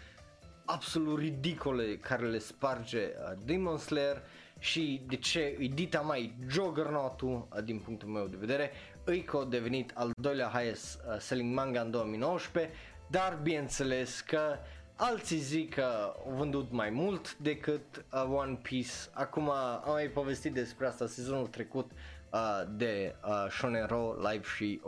[0.65, 4.21] absolut ridicole care le sparge uh, Demon Slayer
[4.59, 8.71] și de ce e dita mai juggernaut-ul uh, din punctul meu de vedere,
[9.03, 12.73] îi că a devenit al doilea highest uh, selling manga în 2019,
[13.07, 14.57] dar bineînțeles că
[14.95, 18.91] alții zic că au vândut mai mult decât uh, One Piece.
[19.11, 21.91] Acum am mai povestit despre asta sezonul trecut
[22.31, 24.81] uh, de uh, Shonero live și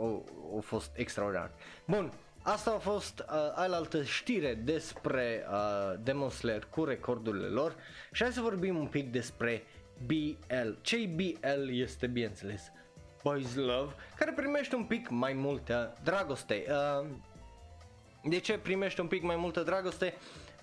[0.56, 1.50] a fost extraordinar.
[1.84, 7.76] Bun, Asta a fost uh, alaltă știre despre uh, Demon Slayer cu recordurile lor
[8.12, 9.62] și hai să vorbim un pic despre
[10.06, 10.70] BL.
[10.80, 12.72] ce BL este bineînțeles
[13.22, 16.64] Boys Love, care primește un pic mai multă dragoste.
[16.68, 17.06] Uh,
[18.22, 20.14] de ce primește un pic mai multă dragoste?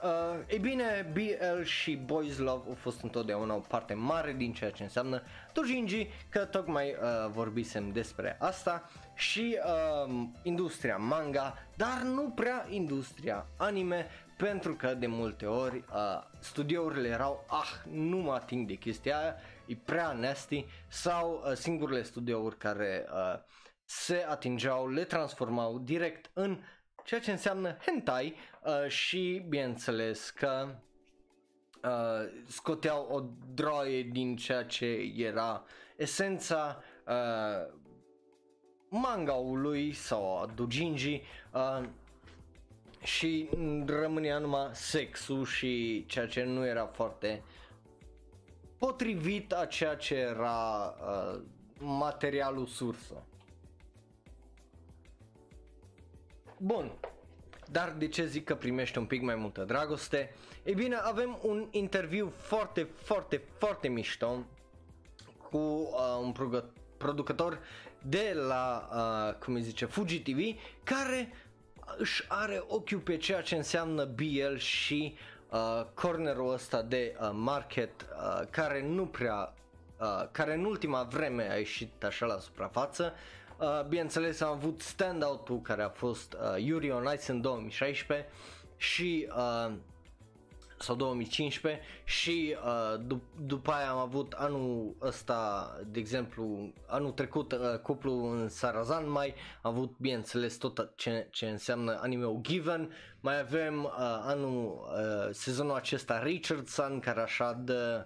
[0.04, 4.72] Uh, e bine, BL și Boys Love au fost întotdeauna o parte mare din ceea
[4.72, 5.22] ce înseamnă
[5.54, 9.58] Dojinji, că tocmai uh, vorbisem despre asta și
[10.06, 10.14] uh,
[10.44, 17.46] industria manga, dar nu prea industria anime, pentru că de multe ori uh, studiourile erau,
[17.48, 23.06] ah, nu mă ating de chestia aia, e prea nasty, sau uh, singurele studiouri care
[23.12, 23.40] uh,
[23.86, 26.60] se atingeau, le transformau direct în
[27.06, 30.76] ceea ce înseamnă hentai uh, și bineînțeles că
[31.84, 35.64] uh, scoteau o droaie din ceea ce era
[35.96, 37.74] esența uh,
[38.90, 41.22] mangaului sau a doujinji
[41.54, 41.84] uh,
[43.04, 43.50] și
[43.86, 47.44] rămânea numai sexul și ceea ce nu era foarte
[48.78, 51.42] potrivit a ceea ce era uh,
[51.80, 53.24] materialul sursă.
[56.58, 56.92] Bun,
[57.72, 60.36] dar de ce zic că primește un pic mai multă dragoste?
[60.64, 64.46] Ei bine, avem un interviu foarte, foarte, foarte mișto
[65.50, 66.34] cu uh, un
[66.98, 67.60] producător
[68.02, 71.32] de la, uh, cum îi zice, Fuji TV, care
[71.98, 75.16] își are ochiul pe ceea ce înseamnă BL și
[75.50, 79.54] uh, cornerul ăsta de uh, market uh, care nu prea,
[80.00, 83.14] uh, care în ultima vreme a ieșit așa la suprafață.
[83.14, 83.44] Uh,
[83.88, 88.28] bineînțeles am avut standout-ul care a fost uh, Yuri on Ice în 2016
[88.78, 89.74] și uh,
[90.80, 97.52] sau 2015 și uh, dup- după aia am avut anul ăsta, de exemplu, anul trecut
[97.52, 103.40] uh, cuplu în Sarazan mai, am avut bineînțeles tot ce, ce înseamnă anime Given, mai
[103.40, 103.92] avem uh,
[104.22, 108.06] anul, uh, sezonul acesta Richardson care așa dă,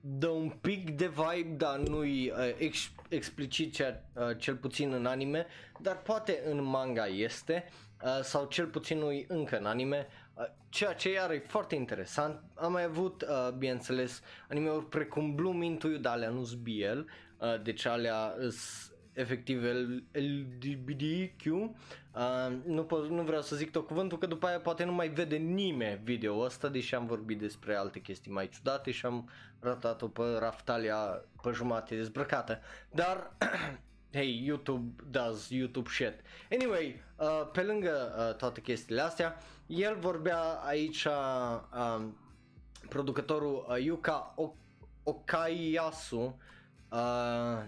[0.00, 5.06] dă un pic de vibe, dar nu-i uh, ex- explicit cea, uh, cel puțin în
[5.06, 5.46] anime,
[5.80, 7.64] dar poate în manga este.
[8.04, 10.06] Uh, sau cel puțin nu încă în anime,
[10.38, 15.62] Uh, ceea ce iar e foarte interesant, am mai avut, uh, bineînțeles, anime-uri precum Bloom
[15.62, 16.98] Into You, dar alea nu BL,
[17.38, 19.62] uh, deci alea s- efectiv
[20.12, 21.44] LGBTQ,
[22.18, 25.08] uh, nu, po- nu vreau să zic tot cuvântul că după aia poate nu mai
[25.08, 30.08] vede nimeni video ăsta, deși am vorbit despre alte chestii mai ciudate și am ratat-o
[30.08, 33.30] pe Raftalia pe jumate dezbrăcată, dar
[34.12, 36.14] hey, YouTube does YouTube shit.
[36.50, 42.04] Anyway, uh, pe lângă uh, toate chestiile astea, el vorbea aici, uh,
[42.88, 44.34] producătorul uh, Yuka
[45.02, 46.38] Okayasu,
[46.90, 47.62] uh,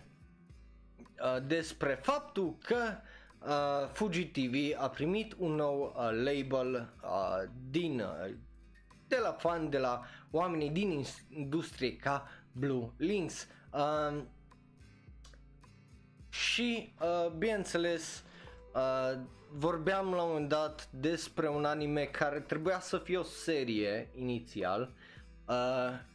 [1.21, 2.77] uh, despre faptul că
[3.47, 8.35] uh, Fuji TV a primit un nou uh, label uh, din uh,
[9.09, 13.47] de la fan, de la oamenii din industrie ca Blue Links.
[13.73, 14.23] Uh,
[16.29, 18.25] și, uh, bineînțeles,
[18.75, 19.19] uh,
[19.53, 24.93] vorbeam la un moment dat despre un anime care trebuia să fie o serie inițial
[25.49, 25.55] uh,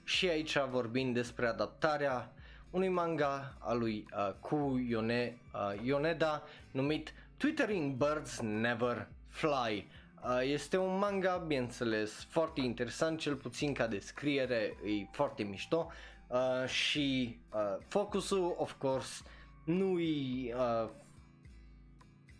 [0.03, 2.33] și aici vorbim despre adaptarea
[2.75, 9.87] unui manga al lui uh, Ku Yone, uh, Yoneda numit Twittering Birds Never Fly.
[10.23, 15.91] Uh, este un manga, bineînțeles, foarte interesant, cel puțin ca descriere, e foarte mișto
[16.27, 19.23] uh, și uh, focusul, of course,
[19.63, 20.89] nu-i uh,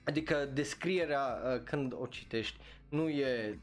[0.05, 2.57] Adică descrierea uh, când o citești
[2.89, 3.59] nu e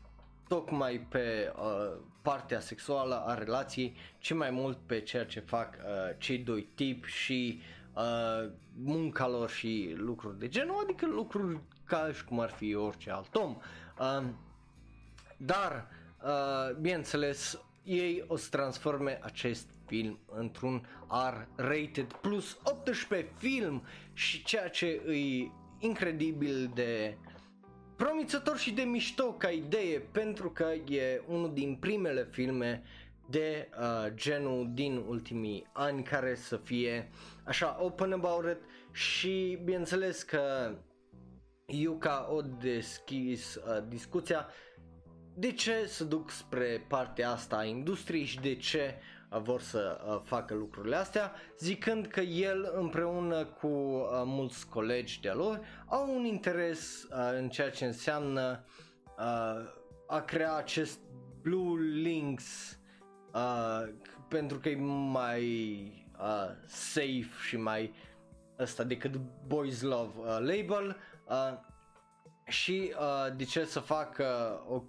[0.48, 6.14] tocmai pe uh, partea sexuală a relației, ci mai mult pe ceea ce fac uh,
[6.18, 7.60] cei doi tipi și
[7.94, 13.10] uh, munca lor și lucruri de genul, adică lucruri ca și cum ar fi orice
[13.10, 13.56] alt om.
[13.98, 14.24] Uh,
[15.36, 15.88] dar,
[16.24, 23.82] uh, bineînțeles, ei o să transforme acest film într-un R-rated plus 18 film
[24.12, 27.16] și ceea ce e incredibil de
[28.02, 32.82] promițător și de mișto ca idee pentru că e unul din primele filme
[33.30, 37.10] de uh, genul din ultimii ani care să fie
[37.44, 38.58] așa open about it
[38.92, 40.74] și bineînțeles că
[41.66, 44.48] Yuka o deschis uh, discuția
[45.34, 50.00] de ce să duc spre partea asta a industriei și de ce uh, vor să
[50.06, 56.14] uh, facă lucrurile astea, zicând că el împreună cu uh, mulți colegi de-a lor au
[56.16, 58.64] un interes uh, în ceea ce înseamnă
[59.18, 60.98] uh, a crea acest
[61.42, 62.78] Blue Links
[63.34, 63.92] uh,
[64.28, 64.76] pentru că e
[65.10, 65.44] mai
[66.18, 67.94] uh, safe și mai
[68.58, 71.58] ăsta decât Boys Love uh, label uh,
[72.46, 74.82] și uh, de ce să facă o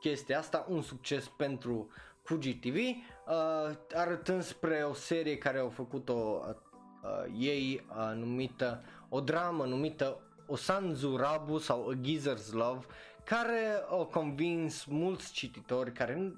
[0.00, 1.90] chestie asta un succes pentru
[2.30, 6.54] Fuji TV uh, arătând spre o serie care au făcut-o uh,
[7.02, 12.86] uh, ei uh, numită o dramă numită Osanzu Rabu sau A Geezer's Love
[13.24, 16.32] care au convins mulți cititori care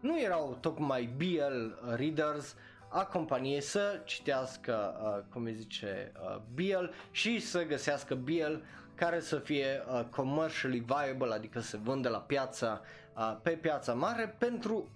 [0.00, 2.56] nu erau tocmai BL readers
[2.88, 8.54] a companiei să citească, uh, cum îi zice, uh, BL și să găsească BL
[8.98, 12.80] care să fie uh, commercially viable, adică să vândă la piața,
[13.16, 14.88] uh, pe piața mare pentru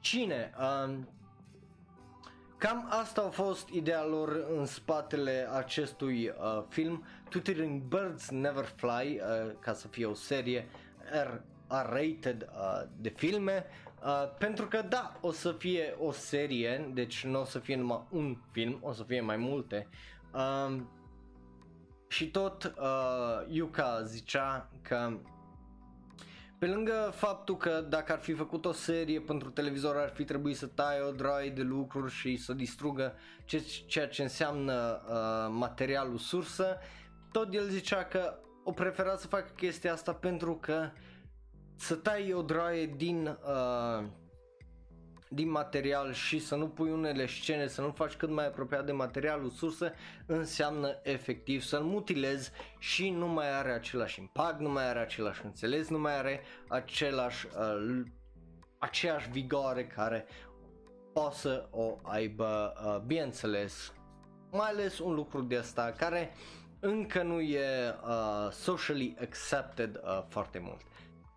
[0.00, 0.52] oricine.
[0.58, 0.98] Uh,
[2.56, 9.20] Cam asta a fost ideea lor în spatele acestui uh, film, Twittering Birds Never Fly,
[9.20, 10.68] uh, ca să fie o serie
[11.12, 13.64] R- R-rated uh, de filme.
[14.04, 18.06] Uh, pentru că da, o să fie o serie, deci nu o să fie numai
[18.10, 19.88] un film, o să fie mai multe.
[20.32, 20.80] Uh,
[22.08, 25.18] și tot uh, Yuka zicea că
[26.60, 30.56] pe lângă faptul că dacă ar fi făcut o serie pentru televizor ar fi trebuit
[30.56, 33.14] să taie o droaie de lucruri și să distrugă
[33.86, 36.78] ceea ce înseamnă uh, materialul sursă,
[37.32, 41.10] tot el zicea că o prefera să facă chestia asta pentru că uh,
[41.80, 44.04] să tai o draie din, uh,
[45.32, 48.92] din material și să nu pui unele scene, să nu faci cât mai apropiat de
[48.92, 49.92] materialul sursă,
[50.26, 55.88] înseamnă efectiv să-l mutilezi și nu mai are același impact, nu mai are același înțeles,
[55.88, 58.02] nu mai are același, uh,
[58.78, 60.26] aceeași vigoare care
[61.12, 63.92] poate să o aibă, uh, bineînțeles,
[64.50, 66.32] mai ales un lucru de asta care
[66.80, 70.80] încă nu e uh, socially accepted uh, foarte mult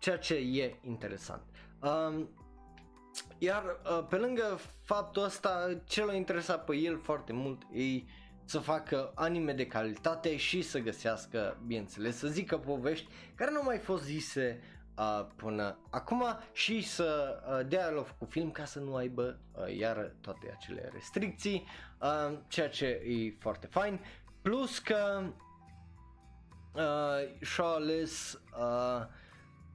[0.04, 1.42] ceea ce e interesant.
[1.82, 2.28] Um,
[3.38, 8.02] iar uh, pe lângă faptul ăsta, ce l-a interesat pe el foarte mult e
[8.44, 13.64] să facă anime de calitate și să găsească, bineînțeles, să zică povești care nu au
[13.64, 14.60] mai fost zise
[14.98, 19.76] uh, până acum și să uh, dea l cu film ca să nu aibă uh,
[19.76, 21.66] iar toate acele restricții,
[22.00, 24.00] uh, ceea ce e foarte fain.
[24.42, 25.22] Plus că
[26.74, 29.06] uh, și-a ales uh,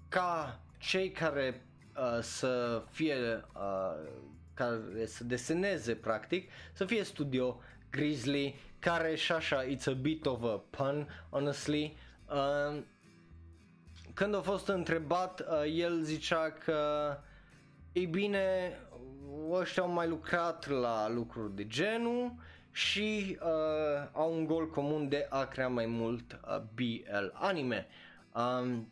[0.10, 1.69] ca cei care
[2.00, 3.16] uh, să fie
[3.56, 4.08] uh,
[4.54, 7.60] care să deseneze practic să fie studio
[7.92, 11.98] Grizzly care și așa it's a bit of a pun honestly
[12.30, 12.82] uh,
[14.14, 17.18] când a fost întrebat uh, el zicea că
[17.92, 18.78] ei bine
[19.52, 22.34] ăștia au mai lucrat la lucruri de genul
[22.72, 27.88] și uh, au un gol comun de a crea mai mult uh, BL anime.
[28.34, 28.92] Um,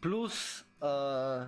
[0.00, 1.46] Plus, uh,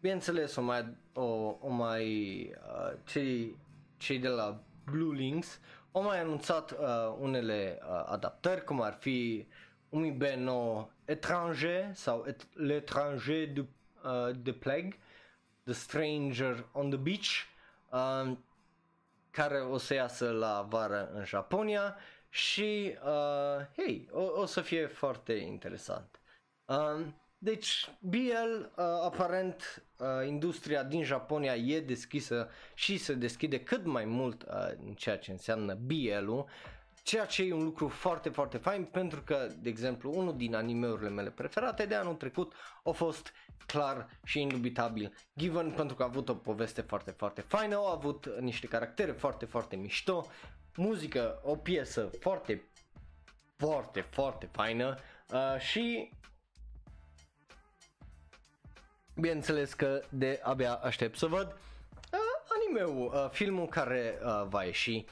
[0.00, 2.06] bineînțeles, o mai, o, o mai
[2.46, 3.56] uh, cei,
[3.96, 5.60] cei de la Blue Links
[5.92, 9.46] au mai anunțat uh, unele uh, adaptări, cum ar fi
[9.88, 13.64] un B9 Étranger sau et, L'étranger de,
[14.04, 14.98] uh, de Plague,
[15.64, 17.46] The Stranger on the Beach,
[17.90, 18.36] uh,
[19.30, 21.96] care o să iasă la vară în Japonia
[22.28, 26.20] și, uh, hei, o, o să fie foarte interesant.
[26.64, 27.06] Uh,
[27.38, 34.04] deci, BL, uh, aparent, uh, industria din Japonia e deschisă și se deschide cât mai
[34.04, 34.48] mult uh,
[34.86, 36.46] în ceea ce înseamnă BL-ul,
[37.02, 41.08] ceea ce e un lucru foarte, foarte fain pentru că, de exemplu, unul din animeurile
[41.08, 42.52] mele preferate de anul trecut
[42.84, 43.32] a fost
[43.66, 48.26] clar și indubitabil Given pentru că a avut o poveste foarte, foarte faină, au avut
[48.40, 50.26] niște caractere foarte, foarte mișto,
[50.76, 52.68] muzică, o piesă foarte,
[53.56, 54.96] foarte, foarte faină
[55.32, 56.10] uh, și
[59.20, 61.46] bineînțeles că de abia aștept să văd
[62.12, 62.18] uh,
[62.56, 65.04] animeul, uh, filmul care uh, va ieși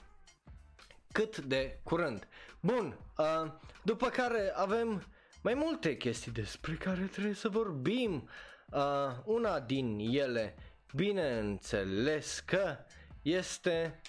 [1.12, 2.28] cât de curând.
[2.60, 3.50] Bun, uh,
[3.82, 5.02] după care avem
[5.42, 8.28] mai multe chestii despre care trebuie să vorbim.
[8.70, 8.80] Uh,
[9.24, 10.54] una din ele,
[10.94, 12.76] bineînțeles că
[13.22, 14.00] este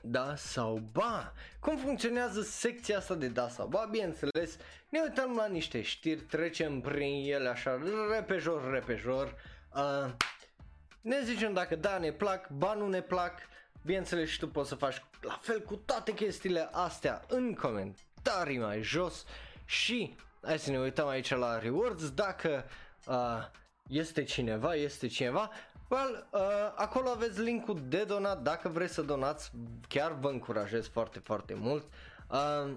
[0.00, 1.32] da sau ba.
[1.60, 3.88] Cum funcționează secția asta de da sau ba?
[3.90, 4.56] Bineînțeles,
[4.88, 7.80] ne uităm la niște știri, trecem prin ele așa
[8.10, 9.34] repejor, repejor.
[9.74, 10.12] Uh,
[11.00, 13.38] ne zicem dacă da ne plac, ba nu ne plac.
[13.84, 18.82] Bineînțeles și tu poți să faci la fel cu toate chestiile astea în comentarii mai
[18.82, 19.24] jos
[19.64, 22.64] și hai să ne uităm aici la rewards dacă
[23.06, 23.46] uh,
[23.88, 25.50] este cineva, este cineva
[25.88, 26.40] Well, uh,
[26.74, 29.50] acolo aveți linkul de donat dacă vreți să donați,
[29.88, 31.84] chiar vă încurajez foarte, foarte mult.
[32.30, 32.72] Uh,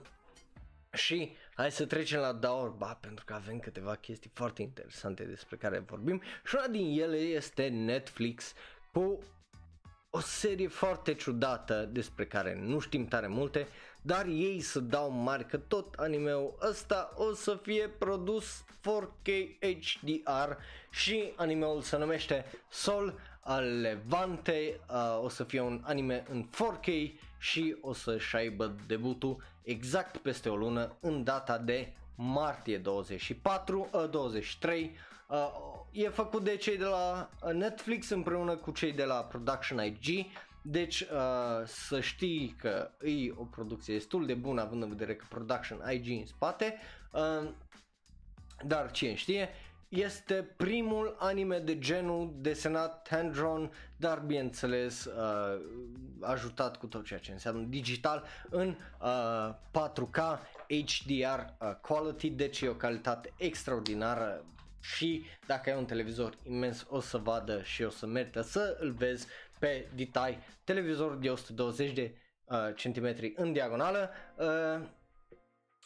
[0.94, 5.80] și hai să trecem la Daorba pentru că avem câteva chestii foarte interesante despre care
[5.80, 6.22] vorbim.
[6.46, 8.54] Și una din ele este Netflix
[8.92, 9.20] cu
[10.10, 13.68] o serie foarte ciudată despre care nu știm tare multe,
[14.02, 19.30] dar ei să dau mari că tot animeul ăsta o să fie produs 4K
[19.60, 20.52] HDR
[20.90, 27.12] și animeul se numește Sol al Levante, uh, o să fie un anime în 4K
[27.40, 34.10] și o să-și aibă debutul exact peste o lună în data de martie 24, uh,
[34.10, 34.96] 23.
[35.28, 35.38] Uh,
[35.92, 40.26] e făcut de cei de la Netflix împreună cu cei de la Production IG
[40.62, 45.26] deci uh, să știi că e o producție destul de bună având în vedere că
[45.30, 46.78] Production IG în spate,
[47.12, 47.50] uh,
[48.66, 49.50] dar cine știe,
[49.92, 55.62] este primul anime de genul desenat hand-drawn, dar bineînțeles uh,
[56.22, 62.68] ajutat cu tot ceea ce înseamnă digital în uh, 4K HDR uh, quality, deci e
[62.68, 64.46] o calitate extraordinară
[64.80, 68.92] și dacă ai un televizor imens o să vadă și o să merită să îl
[68.92, 69.28] vezi
[69.60, 72.16] pe detai televizor de 120 de
[72.46, 74.10] uh, centimetri în diagonală.
[74.36, 74.88] Uh,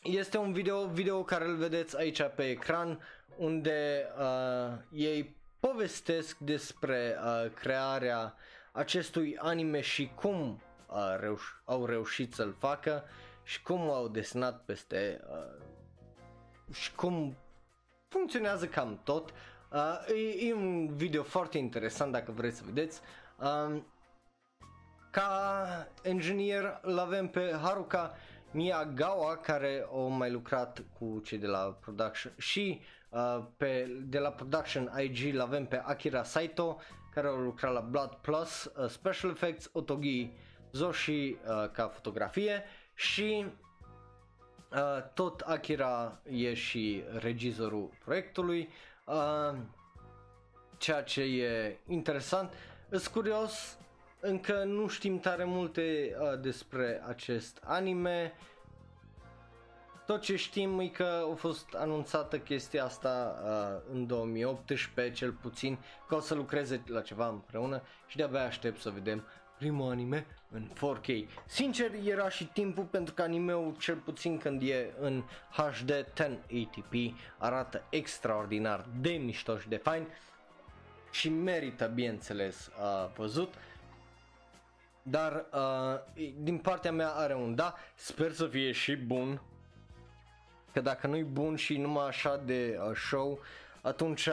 [0.04, 3.00] este un video, video care îl vedeți aici pe ecran
[3.38, 8.36] unde uh, ei povestesc despre uh, crearea
[8.72, 13.04] acestui anime și cum uh, reuș- au reușit să-l facă
[13.44, 17.36] și cum au desenat peste uh, și cum
[18.08, 19.34] funcționează cam tot.
[19.72, 20.00] Uh,
[20.40, 23.02] e, e un video foarte interesant dacă vreți să vedeți.
[23.40, 23.82] Uh,
[25.12, 25.68] ca
[26.04, 28.16] inginer îl avem pe Haruka
[28.52, 32.82] Miyagawa care a mai lucrat cu cei de la production și
[33.16, 36.80] uh, pe, de la production IG îl avem pe Akira Saito
[37.14, 40.32] care a lucrat la Blood Plus uh, Special Effects, Otogi
[40.72, 41.38] Zoshi uh,
[41.72, 42.64] ca fotografie
[42.94, 43.46] și
[44.72, 48.70] uh, tot Akira e și regizorul proiectului
[49.06, 49.58] uh,
[50.78, 52.54] ceea ce e interesant
[52.90, 53.78] sunt curios
[54.20, 58.34] încă nu știm tare multe uh, despre acest anime.
[60.06, 65.78] Tot ce știm e că a fost anunțată chestia asta uh, în 2018 cel puțin
[66.08, 69.24] că o să lucreze la ceva împreună și de-abia aștept să vedem
[69.58, 71.28] primul anime în 4K.
[71.46, 77.84] Sincer, era și timpul pentru că animeul, cel puțin când e în HD 1080p, arată
[77.90, 80.08] extraordinar de mișto și de fain
[81.12, 83.54] și merită, bineînțeles, uh, văzut.
[85.02, 89.42] Dar uh, din partea mea are un da, sper să fie și bun.
[90.76, 93.40] Că dacă nu-i bun și numai așa de uh, show,
[93.82, 94.30] atunci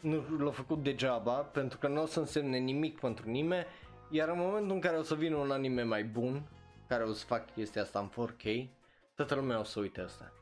[0.00, 3.66] nu l-a făcut degeaba, pentru că nu o să însemne nimic pentru nimeni.
[4.10, 6.42] Iar în momentul în care o să vină un anime mai bun,
[6.88, 8.66] care o să fac chestia asta în 4K,
[9.14, 10.32] toată lumea o să uite asta.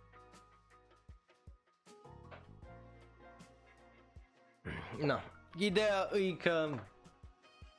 [5.06, 5.22] Na,
[5.58, 6.78] ideea e că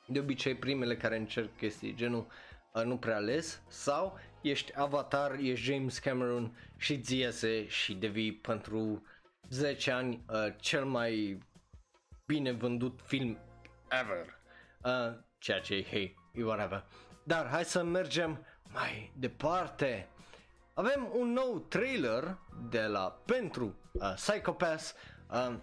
[0.05, 2.27] de obicei primele care încerc chestii genul
[2.73, 4.19] uh, nu prea ales sau
[4.49, 9.03] ești Avatar, ești James Cameron și îți iese și devii pentru
[9.49, 11.39] 10 ani uh, cel mai
[12.25, 13.37] bine vândut film
[13.89, 14.39] ever.
[14.83, 16.85] Uh, ceea ce e, hey, e whatever.
[17.23, 20.07] Dar hai să mergem mai departe.
[20.73, 22.37] Avem un nou trailer
[22.69, 24.95] de la pentru uh, Psychopass.
[25.31, 25.55] Uh,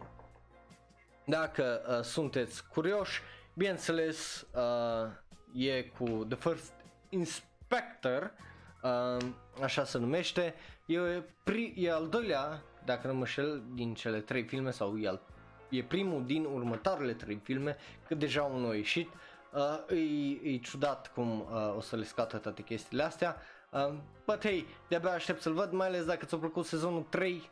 [1.25, 3.21] dacă uh, sunteți curioși,
[3.55, 5.11] Bineînțeles, uh,
[5.55, 6.73] e cu The First
[7.09, 8.35] Inspector,
[8.83, 9.27] uh,
[9.63, 10.55] așa se numește.
[10.87, 10.99] E,
[11.45, 15.21] pri- e al doilea, dacă nu mă șel, din cele trei filme sau e, al,
[15.69, 17.77] e primul din următoarele trei filme,
[18.09, 19.09] că deja unul a ieșit.
[19.53, 23.37] Uh, e, e ciudat cum uh, o să le scoată toate chestiile astea.
[23.71, 23.93] Uh,
[24.27, 27.51] but hey, de-abia aștept să-l văd, mai ales dacă ți-a plăcut sezonul 3,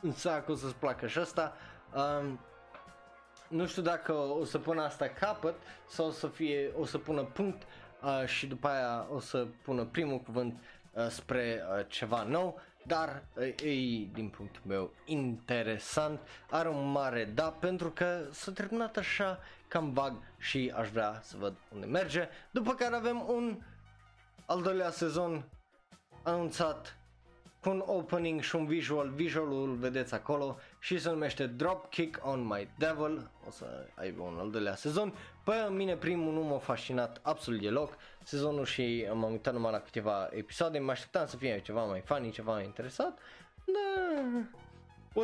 [0.00, 1.56] însă o să-ți placă și asta.
[1.94, 2.32] Uh,
[3.48, 5.54] nu știu dacă o să pună asta capăt
[5.86, 7.62] sau o să fie, o să pună punct
[8.06, 10.60] uh, și după aia o să pună primul cuvânt
[10.92, 17.24] uh, spre uh, ceva nou, dar uh, e, din punctul meu, interesant, are un mare
[17.24, 19.38] da, pentru că s-a terminat așa
[19.68, 23.58] cam vag și aș vrea să văd unde merge, după care avem un
[24.46, 25.44] al doilea sezon
[26.22, 26.96] anunțat
[27.66, 32.68] cu un opening și un visual, visualul vedeți acolo și se numește Dropkick on My
[32.78, 35.14] Devil, o să aibă un al doilea sezon.
[35.44, 40.28] Pe mine primul nu m-a fascinat absolut deloc, sezonul și m-am uitat numai la câteva
[40.30, 43.18] episoade, mă așteptam să fie ceva mai funny, ceva mai interesat,
[43.64, 44.48] dar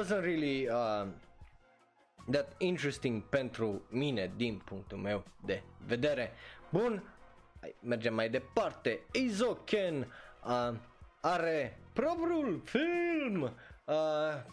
[0.01, 1.07] wasn't really uh,
[2.31, 6.33] that interesting pentru mine din punctul meu de vedere.
[6.71, 7.03] Bun,
[7.81, 10.13] mergem mai departe, Izoken
[10.45, 10.75] uh,
[11.25, 13.95] are propriul film uh,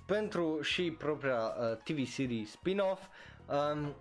[0.05, 3.01] pentru și propria uh, TV serie spin-off.
[3.45, 3.95] Um,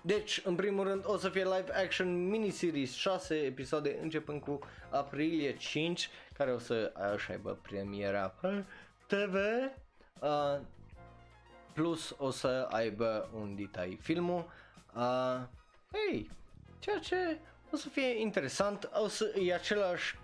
[0.00, 4.58] deci, în primul rând, o să fie live action miniseries 6 episoade începând cu
[4.90, 8.64] aprilie 5, care o să așa aibă premiera pe
[9.06, 9.34] TV.
[10.20, 10.60] Uh,
[11.72, 14.50] plus o să aibă un detai filmul.
[14.94, 15.40] Uh,
[15.92, 16.30] hey,
[16.78, 17.38] ceea ce
[17.70, 20.16] o să fie interesant, o să e același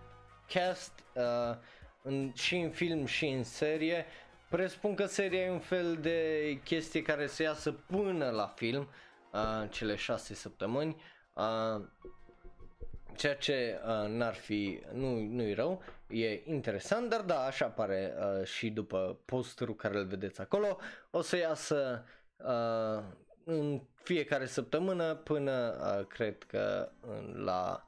[0.53, 1.57] cast uh,
[2.03, 4.07] în, și în film și în serie.
[4.49, 8.89] Presupun că seria e un fel de chestie care se iasă până la film,
[9.33, 11.03] uh, cele șase săptămâni,
[11.35, 11.85] uh,
[13.17, 18.47] ceea ce uh, n-ar fi, nu, nu-i rău, e interesant, dar da, așa pare uh,
[18.47, 20.79] și după posterul care îl vedeți acolo,
[21.11, 22.05] o să iasă
[22.37, 23.03] uh,
[23.45, 26.93] în fiecare săptămână până uh, cred că
[27.35, 27.85] la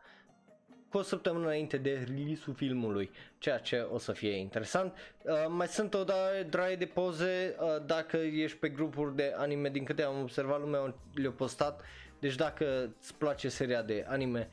[0.93, 4.97] cu o săptămână înainte de release-ul filmului, ceea ce o să fie interesant.
[5.23, 6.05] Uh, mai sunt o
[6.49, 10.95] draie de poze uh, dacă ești pe grupuri de anime, din câte am observat lumea
[11.15, 11.81] le-a postat,
[12.19, 14.49] deci dacă îți place seria de anime,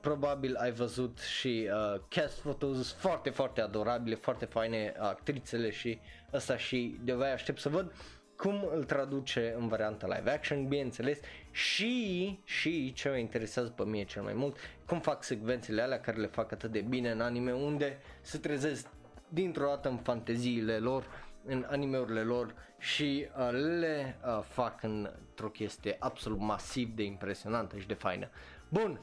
[0.00, 5.98] probabil ai văzut și uh, cast photos foarte, foarte adorabile, foarte faine actrițele și
[6.32, 7.92] asta și de aștept să văd
[8.36, 11.18] cum îl traduce în varianta live action, bineînțeles,
[11.50, 14.56] și, și ce mă interesează pe mine cel mai mult,
[14.86, 18.86] cum fac secvențele alea care le fac atât de bine în anime, unde se trezesc
[19.28, 21.06] dintr-o dată în fanteziile lor,
[21.44, 27.86] în animeurile lor și uh, le uh, fac într-o chestie absolut masiv de impresionantă și
[27.86, 28.28] de faină.
[28.68, 29.00] Bun,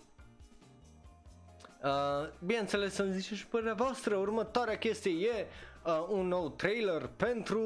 [1.83, 5.47] Uh, bineînțeles să-mi zice și părerea voastră, următoarea chestie e
[5.85, 7.59] uh, un nou trailer pentru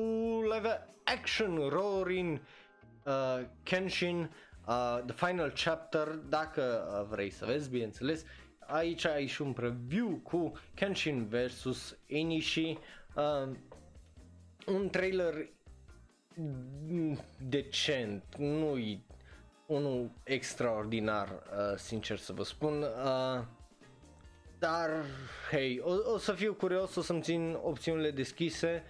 [0.54, 2.42] live action Roaring
[3.04, 4.32] uh, Kenshin
[4.68, 8.24] uh, The Final Chapter, dacă uh, vrei să vezi, bineînțeles.
[8.60, 12.78] Aici ai și un preview cu Kenshin vs Inishi,
[13.16, 13.56] uh,
[14.66, 15.50] un trailer
[17.40, 19.06] decent, nu-i
[19.66, 22.82] unul extraordinar, uh, sincer să vă spun.
[22.82, 23.44] Uh,
[24.60, 24.90] dar,
[25.52, 28.84] hei, o, o să fiu curios, o să-mi țin opțiunile deschise.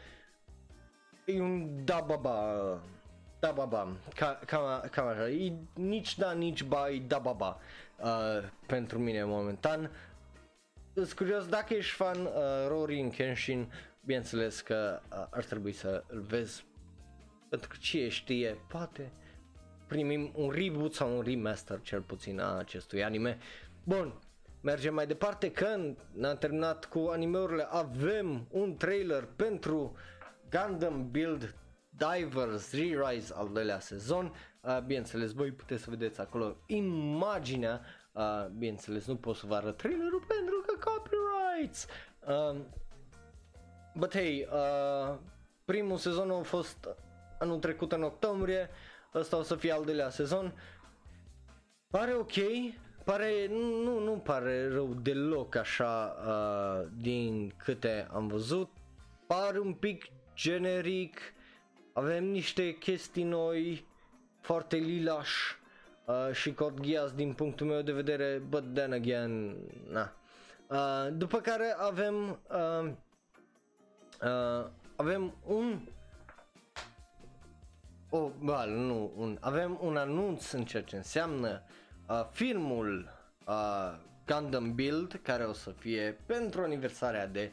[1.26, 2.82] E un da baba,
[3.45, 5.29] da baba, ca, cam, cam așa.
[5.29, 7.59] E nici da, nici ba, e da baba
[7.97, 9.91] uh, pentru mine momentan.
[10.93, 12.31] Sunt curios dacă ești fan uh,
[12.67, 13.71] Rory Kenshin,
[14.05, 16.65] bineînțeles că uh, ar trebui să îl vezi
[17.49, 19.11] pentru că cine știe, poate
[19.87, 23.37] primim un reboot sau un remaster cel puțin a acestui anime.
[23.83, 24.13] Bun,
[24.61, 29.95] Mergem mai departe când ne-am terminat cu animeurile, avem un trailer pentru
[30.49, 31.55] Gundam Build
[31.97, 34.33] Divers Re-Rise al doilea sezon.
[34.61, 37.81] Uh, bineînțeles, voi puteți să vedeți acolo imaginea.
[38.11, 41.87] Uh, bineînțeles, nu pot să vă arăt trailerul pentru că copyrights.
[42.27, 42.61] Uh,
[43.95, 45.17] but hey, uh,
[45.65, 46.87] primul sezon a fost
[47.39, 48.69] anul trecut în octombrie,
[49.13, 50.53] ăsta o să fie al doilea sezon.
[51.87, 52.33] Pare ok,
[53.05, 58.69] Pare, nu, nu pare rău deloc așa uh, din câte am văzut.
[59.27, 61.19] Pare un pic generic,
[61.97, 63.85] avem niște chestii noi,
[64.39, 65.29] foarte lilaș
[66.05, 69.55] uh, și Code din punctul meu de vedere, but then again,
[69.89, 70.13] na.
[70.67, 72.91] Uh, după care avem uh,
[74.21, 75.79] uh, avem un
[78.09, 81.63] oh, well, nu, un, avem un anunț în ceea ce înseamnă
[82.09, 83.09] uh, filmul
[83.47, 87.51] uh, Gundam Build care o să fie pentru aniversarea de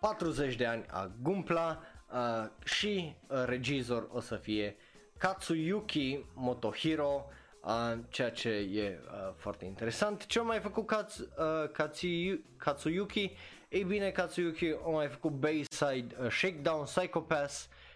[0.00, 1.80] 40 de ani a Gumpla
[2.12, 4.76] uh, și uh, regizor o să fie
[5.18, 7.26] Katsuyuki Motohiro
[7.62, 10.26] uh, ceea ce e uh, foarte interesant.
[10.26, 11.26] Ce a mai făcut Kats, uh,
[11.72, 13.32] Katsuyu, Katsuyuki?
[13.68, 17.54] Ei bine, Katsuyuki a mai făcut Bayside uh, Shakedown Psychopath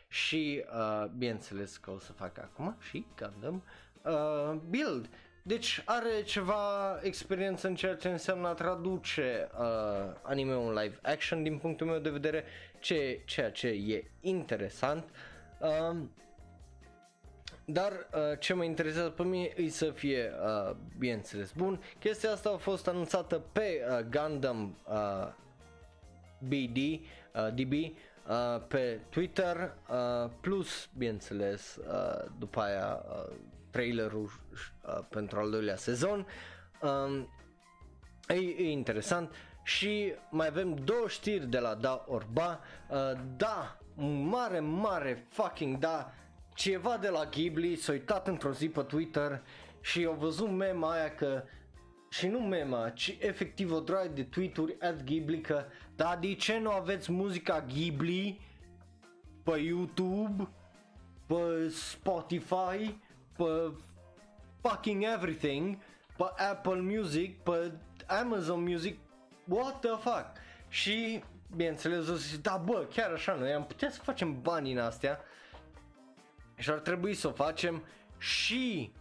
[0.08, 3.62] și uh, bineînțeles că o să facă acum și Gundam
[4.02, 5.08] uh, Build.
[5.42, 11.42] deci are ceva experiență în ceea ce înseamnă a traduce uh, anime un live action
[11.42, 12.44] din punctul meu de vedere,
[12.84, 15.04] ce, ceea ce e interesant.
[15.58, 15.96] Uh,
[17.64, 21.82] dar uh, ce mă interesează pe mine e să fie, uh, bineînțeles, bun.
[21.98, 25.32] Chestia asta a fost anunțată pe uh, Gundam uh,
[26.38, 33.34] BD, uh, DB, uh, pe Twitter, uh, plus, bineînțeles, uh, după aia uh,
[33.70, 34.30] trailerul
[34.86, 36.26] uh, pentru al doilea sezon.
[36.82, 37.28] Um,
[38.28, 42.60] e, e interesant și mai avem două știri de la Da Orba.
[42.90, 42.96] Uh,
[43.36, 43.78] da,
[44.22, 46.12] mare, mare fucking da,
[46.54, 49.42] ceva de la Ghibli s-a uitat într-o zi pe Twitter
[49.80, 51.42] și au văzut mema aia că
[52.08, 55.64] și nu mema, ci efectiv o droaie de tweet-uri at Ghibli că
[55.96, 58.40] da, de ce nu aveți muzica Ghibli
[59.42, 60.48] pe YouTube,
[61.26, 62.98] pe Spotify,
[63.36, 63.72] pe
[64.60, 65.78] fucking everything,
[66.16, 67.72] pe Apple Music, pe
[68.06, 68.98] Amazon Music,
[69.48, 70.26] what the fuck?
[70.68, 71.22] Și,
[71.56, 75.20] bineînțeles, o să da, bă, chiar așa, noi am putea să facem bani în astea
[76.56, 77.84] și ar trebui să o facem
[78.18, 78.92] și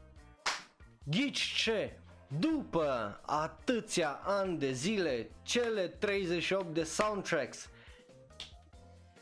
[1.04, 1.98] ghici ce?
[2.39, 7.70] După atâția ani de zile, cele 38 de soundtracks,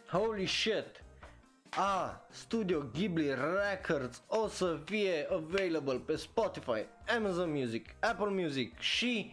[0.07, 1.03] holy shit,
[1.69, 9.31] a Studio Ghibli Records o să fie available pe Spotify, Amazon Music, Apple Music și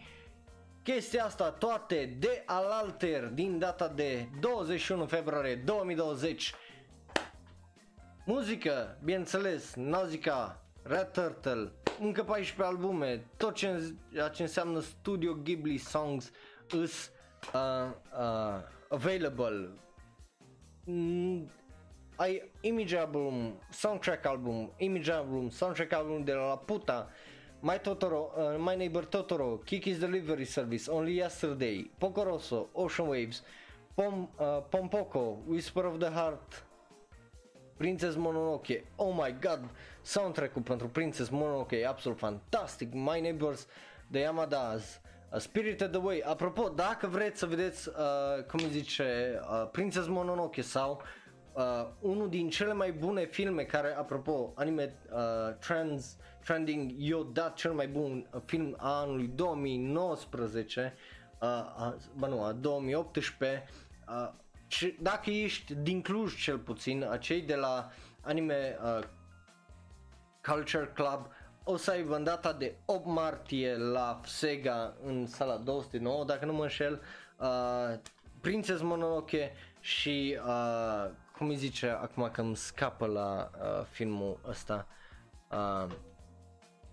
[0.83, 6.53] chestia asta toate de alalter din data de 21 februarie 2020
[8.25, 13.93] Muzică, bineînțeles, Nausicaa, Red Turtle, încă 14 albume, tot ce,
[14.33, 16.31] ce înseamnă Studio Ghibli Songs
[16.83, 17.11] is
[17.53, 19.69] uh, uh, available.
[20.85, 21.51] Mm,
[22.15, 27.09] ai Image Album, Soundtrack Album, Image Album, Soundtrack Album de la Puta,
[27.61, 33.43] My Totoro, uh, My Neighbor Totoro, Kiki's Delivery Service, Only Yesterday, Poco Rosso, Ocean Waves,
[33.95, 36.63] Pom, uh, Pompoko, Whisper of the Heart,
[37.77, 39.59] Princess Mononoke, oh my god,
[40.01, 43.67] soundtrack-ul pentru Princess Mononoke e absolut fantastic, My Neighbors
[44.07, 45.01] de Yamadas,
[45.31, 51.01] uh, Spirited Away, apropo, dacă vreți să vedeți, uh, cum zice, uh, Princess Mononoke sau
[51.53, 57.53] uh, unul din cele mai bune filme care, apropo, anime uh, trends, trending, i-a dat
[57.53, 60.93] cel mai bun film a anului 2019,
[61.41, 63.65] uh, bă nu, a 2018,
[64.07, 64.29] uh,
[64.67, 67.89] și dacă ești din Cluj cel puțin, cei de la
[68.21, 68.99] Anime uh,
[70.41, 71.27] Culture Club
[71.63, 76.53] o să aibă în data de 8 martie la Sega în sala 209, dacă nu
[76.53, 77.01] mă înșel,
[77.39, 77.99] uh,
[78.41, 81.09] Princess Mononoke și uh,
[81.39, 84.87] cum îi zice acum că îmi scapă la uh, filmul ăsta,
[85.51, 85.91] uh,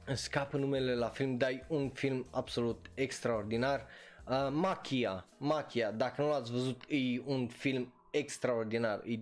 [0.05, 3.87] îmi scapă numele la film, dar e un film absolut extraordinar.
[4.27, 9.19] Uh, Machia, Machia, dacă nu l-ați văzut, e un film extraordinar, e,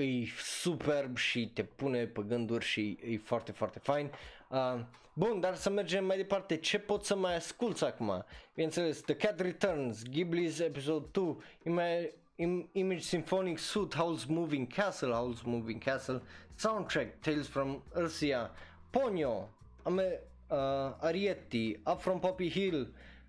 [0.00, 4.10] e superb și te pune pe gânduri și e foarte, foarte fain.
[4.48, 4.80] Uh,
[5.14, 8.24] bun, dar să mergem mai departe, ce pot să mai asculti acum?
[8.54, 11.36] Bineînțeles, The Cat Returns, Ghibli's Episode 2,
[11.68, 16.20] Ima- Image Symphonic Suit, Howl's Moving Castle, Howl's Moving Castle,
[16.58, 18.48] Soundtrack, Tales from Earthia,
[18.92, 19.46] Ponyo,
[19.86, 20.18] Ame-
[20.50, 22.86] uh, Arietti, Up from Poppy Hill,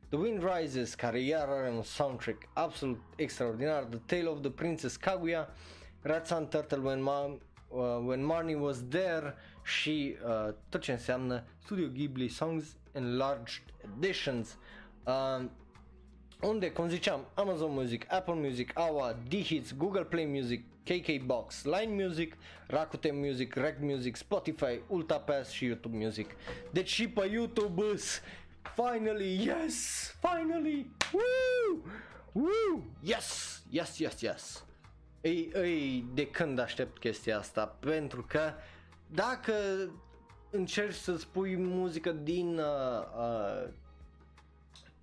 [0.10, 4.98] The Wind Rises, care iar are un soundtrack absolut extraordinar, The Tale of the Princess
[4.98, 5.48] Kaguya,
[6.04, 7.26] Ratsan Turtle When, Ma-
[7.72, 13.64] uh, When Marnie Was There și uh, tot ce înseamnă Studio Ghibli Songs Enlarged
[13.98, 14.58] Editions.
[15.06, 15.44] Uh,
[16.42, 22.04] unde, cum ziceam, Amazon Music, Apple Music, AWA, D-Hits, Google Play Music, KK Box, Line
[22.04, 26.36] Music, Rakuten Music, Rec Music, Spotify, Ultapass și YouTube Music.
[26.72, 27.84] Deci și pe YouTube
[28.74, 29.76] Finally, yes!
[30.20, 30.92] Finally!
[31.14, 31.82] Woo!
[32.32, 32.84] Woo!
[33.02, 33.62] Yes!
[33.70, 34.66] Yes, yes, yes!
[35.22, 37.78] Ei, ei, de când aștept chestia asta?
[37.80, 38.54] Pentru că
[39.08, 39.54] dacă
[40.50, 42.66] încerci să spui muzică din uh,
[43.18, 43.70] uh,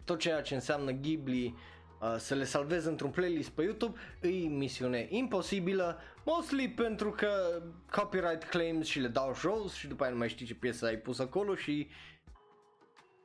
[0.05, 1.57] tot ceea ce înseamnă Ghibli
[2.01, 8.45] uh, să le salvezi într-un playlist pe YouTube, e misiune imposibilă, mostly pentru că copyright
[8.45, 11.19] claims și le dau jos și după aia nu mai știi ce piesă ai pus
[11.19, 11.89] acolo și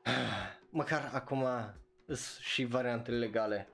[0.70, 1.46] Măcar acum
[2.06, 3.70] sunt și variantele legale.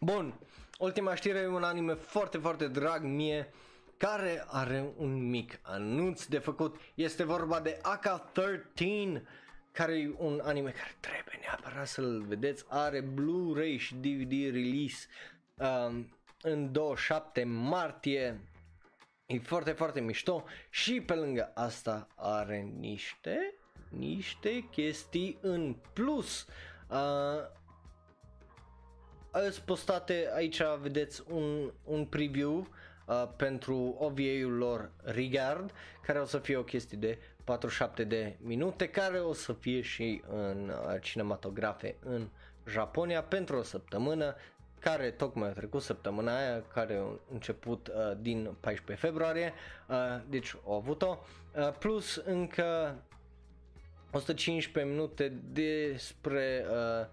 [0.00, 0.34] Bun,
[0.78, 3.52] ultima știre e un anime foarte, foarte drag mie
[3.98, 6.76] care are un mic anunț de făcut.
[6.94, 9.22] Este vorba de Aka 13
[9.72, 12.64] care e un anime care trebuie neapărat să-l vedeți.
[12.68, 15.06] Are Blu-ray și DVD release
[15.56, 18.40] um, în 27 martie
[19.30, 23.54] E foarte, foarte mișto și pe lângă asta are niște,
[23.88, 26.46] niște chestii în plus.
[26.90, 27.56] Uh,
[29.30, 32.68] Ați postate aici, vedeți un, un preview
[33.08, 38.88] uh, pentru OVA-ul lor Regard, care o să fie o chestie de 47 de minute,
[38.88, 42.28] care o să fie și în uh, cinematografe în
[42.66, 44.34] Japonia pentru o săptămână,
[44.78, 49.52] care tocmai a trecut săptămâna aia, care a început uh, din 14 februarie,
[49.88, 49.96] uh,
[50.28, 51.18] deci au avut-o,
[51.56, 52.94] uh, plus încă
[54.10, 57.06] 115 minute despre uh,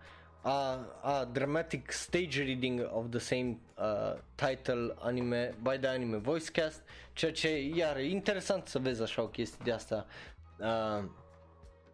[0.46, 6.52] a, a dramatic stage reading of the same uh, title anime by the anime voice
[6.52, 6.82] cast,
[7.14, 10.06] ceea ce iar e interesant să vezi așa o chestie de asta.
[10.60, 11.04] Uh,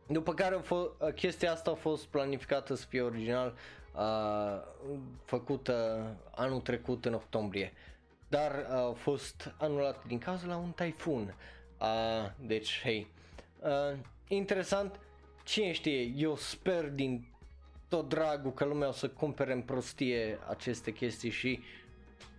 [0.07, 3.53] după care a fost, uh, chestia asta a fost planificată să fie original
[3.95, 4.61] uh,
[5.23, 7.73] făcută anul trecut în octombrie,
[8.27, 11.35] dar uh, a fost anulată din cauza la un taifun.
[11.79, 13.07] Uh, deci, hei,
[13.59, 13.97] uh,
[14.27, 14.99] interesant,
[15.43, 17.30] cine știe, eu sper din
[17.91, 21.63] tot dragul că lumea o să cumpere în prostie aceste chestii și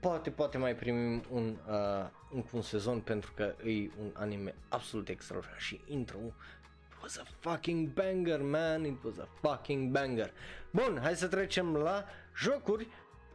[0.01, 5.09] poate, poate mai primim un, uh, încă un sezon pentru că e un anime absolut
[5.09, 10.33] extraordinar și intro it was a fucking banger man, it was a fucking banger.
[10.71, 12.05] Bun, hai să trecem la
[12.37, 12.87] jocuri,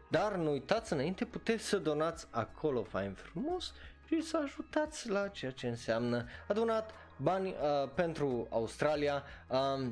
[0.09, 3.73] dar nu uitați înainte puteți să donați acolo fain frumos
[4.07, 9.23] și să ajutați la ceea ce înseamnă adunat bani uh, pentru Australia.
[9.47, 9.87] Uh, Uh,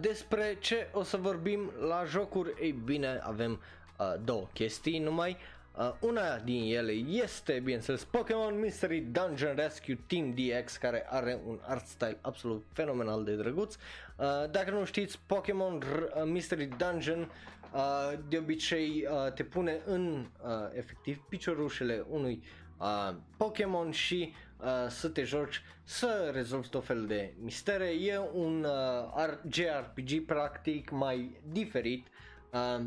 [0.00, 3.60] despre ce o să vorbim la jocuri, ei bine, avem
[3.98, 5.36] uh, două chestii numai.
[5.78, 11.58] Uh, una din ele este, bineînțeles, Pokémon Mystery Dungeon Rescue Team DX, care are un
[11.62, 13.74] art style absolut fenomenal de drăguț.
[13.74, 17.30] Uh, dacă nu știți, Pokémon R- uh, Mystery Dungeon
[17.72, 22.42] uh, de obicei uh, te pune în, uh, efectiv, piciorușele unui
[22.78, 24.34] uh, Pokémon și
[24.64, 27.86] uh, să te joci, să rezolvi tot fel de mistere.
[27.86, 32.06] E un uh, JRPG practic mai diferit,
[32.52, 32.84] uh,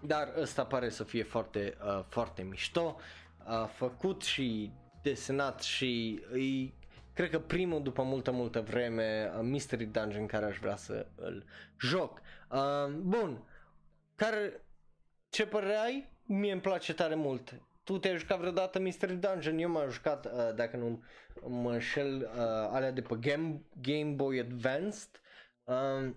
[0.00, 2.96] dar ăsta pare să fie foarte, uh, foarte mișto,
[3.46, 4.72] uh, făcut și
[5.02, 6.74] desenat și îi
[7.14, 11.44] cred că primul după multă, multă vreme uh, Mystery Dungeon care aș vrea să îl
[11.80, 12.20] joc.
[12.50, 13.42] Uh, bun,
[14.14, 14.64] care,
[15.28, 16.10] ce părere ai?
[16.24, 19.58] Mie îmi place tare mult tu te-ai jucat vreodată Mystery Dungeon?
[19.58, 21.02] Eu m-am jucat, uh, dacă nu
[21.40, 22.38] mă înșel, uh,
[22.70, 25.20] alea de pe Game, Game Boy Advanced
[25.64, 26.14] uh,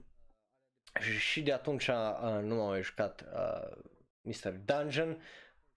[1.20, 3.78] și de atunci uh, nu m-am jucat uh,
[4.22, 5.22] Mystery Dungeon,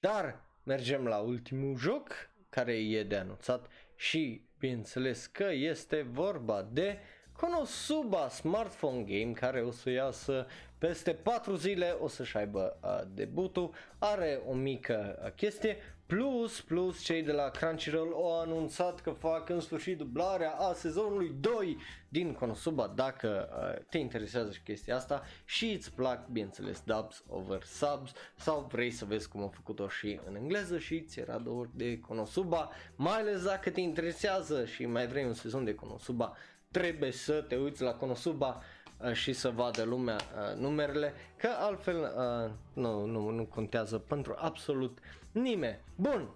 [0.01, 6.99] dar mergem la ultimul joc care e de anunțat și bineînțeles că este vorba de
[7.41, 10.47] Konosuba Smartphone Game care o să iasă
[10.79, 15.77] peste 4 zile o să-și aibă uh, debutul, are o mică uh, chestie,
[16.07, 21.33] plus, plus cei de la Crunchyroll au anunțat că fac în sfârșit dublarea a sezonului
[21.41, 21.77] 2
[22.09, 25.23] din Konosuba dacă uh, te interesează și chestia asta.
[25.45, 30.21] Și îți plac, bineînțeles, dubs over subs sau vrei să vezi cum au făcut-o și
[30.29, 35.07] în engleză și ți era dor de Konosuba, mai ales dacă te interesează și mai
[35.07, 36.37] vrei un sezon de Konosuba,
[36.71, 38.63] trebuie să te uiți la Konosuba
[39.05, 44.35] Uh, și să vadă lumea uh, numerele, că altfel uh, nu, nu, nu contează pentru
[44.39, 44.99] absolut
[45.33, 45.79] nimeni.
[45.95, 46.29] Bun,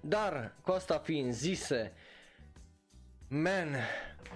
[0.00, 1.92] dar cu asta fiind zise,
[3.28, 3.76] man,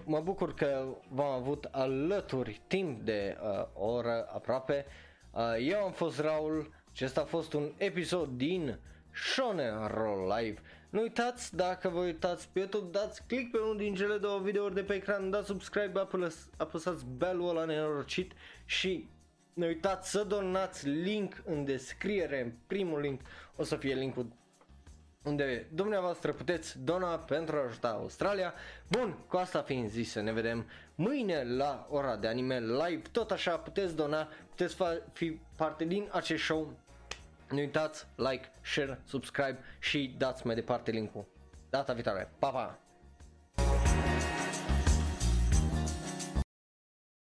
[0.05, 4.87] mă bucur că v-am avut alături timp de uh, o oră aproape.
[5.31, 8.79] Uh, eu am fost Raul, acesta a fost un episod din
[9.15, 10.61] Shonen Roll Live.
[10.97, 14.75] Nu uitați, dacă vă uitați pe YouTube, dați click pe unul din cele două videouri
[14.75, 18.33] de pe ecran, dați subscribe, apăs, apăsați bell-ul ăla nenorocit
[18.65, 19.09] și
[19.55, 23.21] nu uitați să donați link în descriere, în primul link
[23.57, 24.27] o să fie linkul
[25.25, 28.55] unde dumneavoastră puteți dona pentru a ajuta Australia.
[28.89, 33.57] Bun, cu asta fiind zis, ne vedem mâine la ora de anime live, tot așa
[33.59, 34.77] puteți dona, puteți
[35.13, 36.73] fi parte din acest show
[37.51, 41.25] nu uitați, like, share, subscribe și dați mai departe linkul.
[41.71, 42.31] Data viitoare.
[42.39, 42.79] Pa, pa!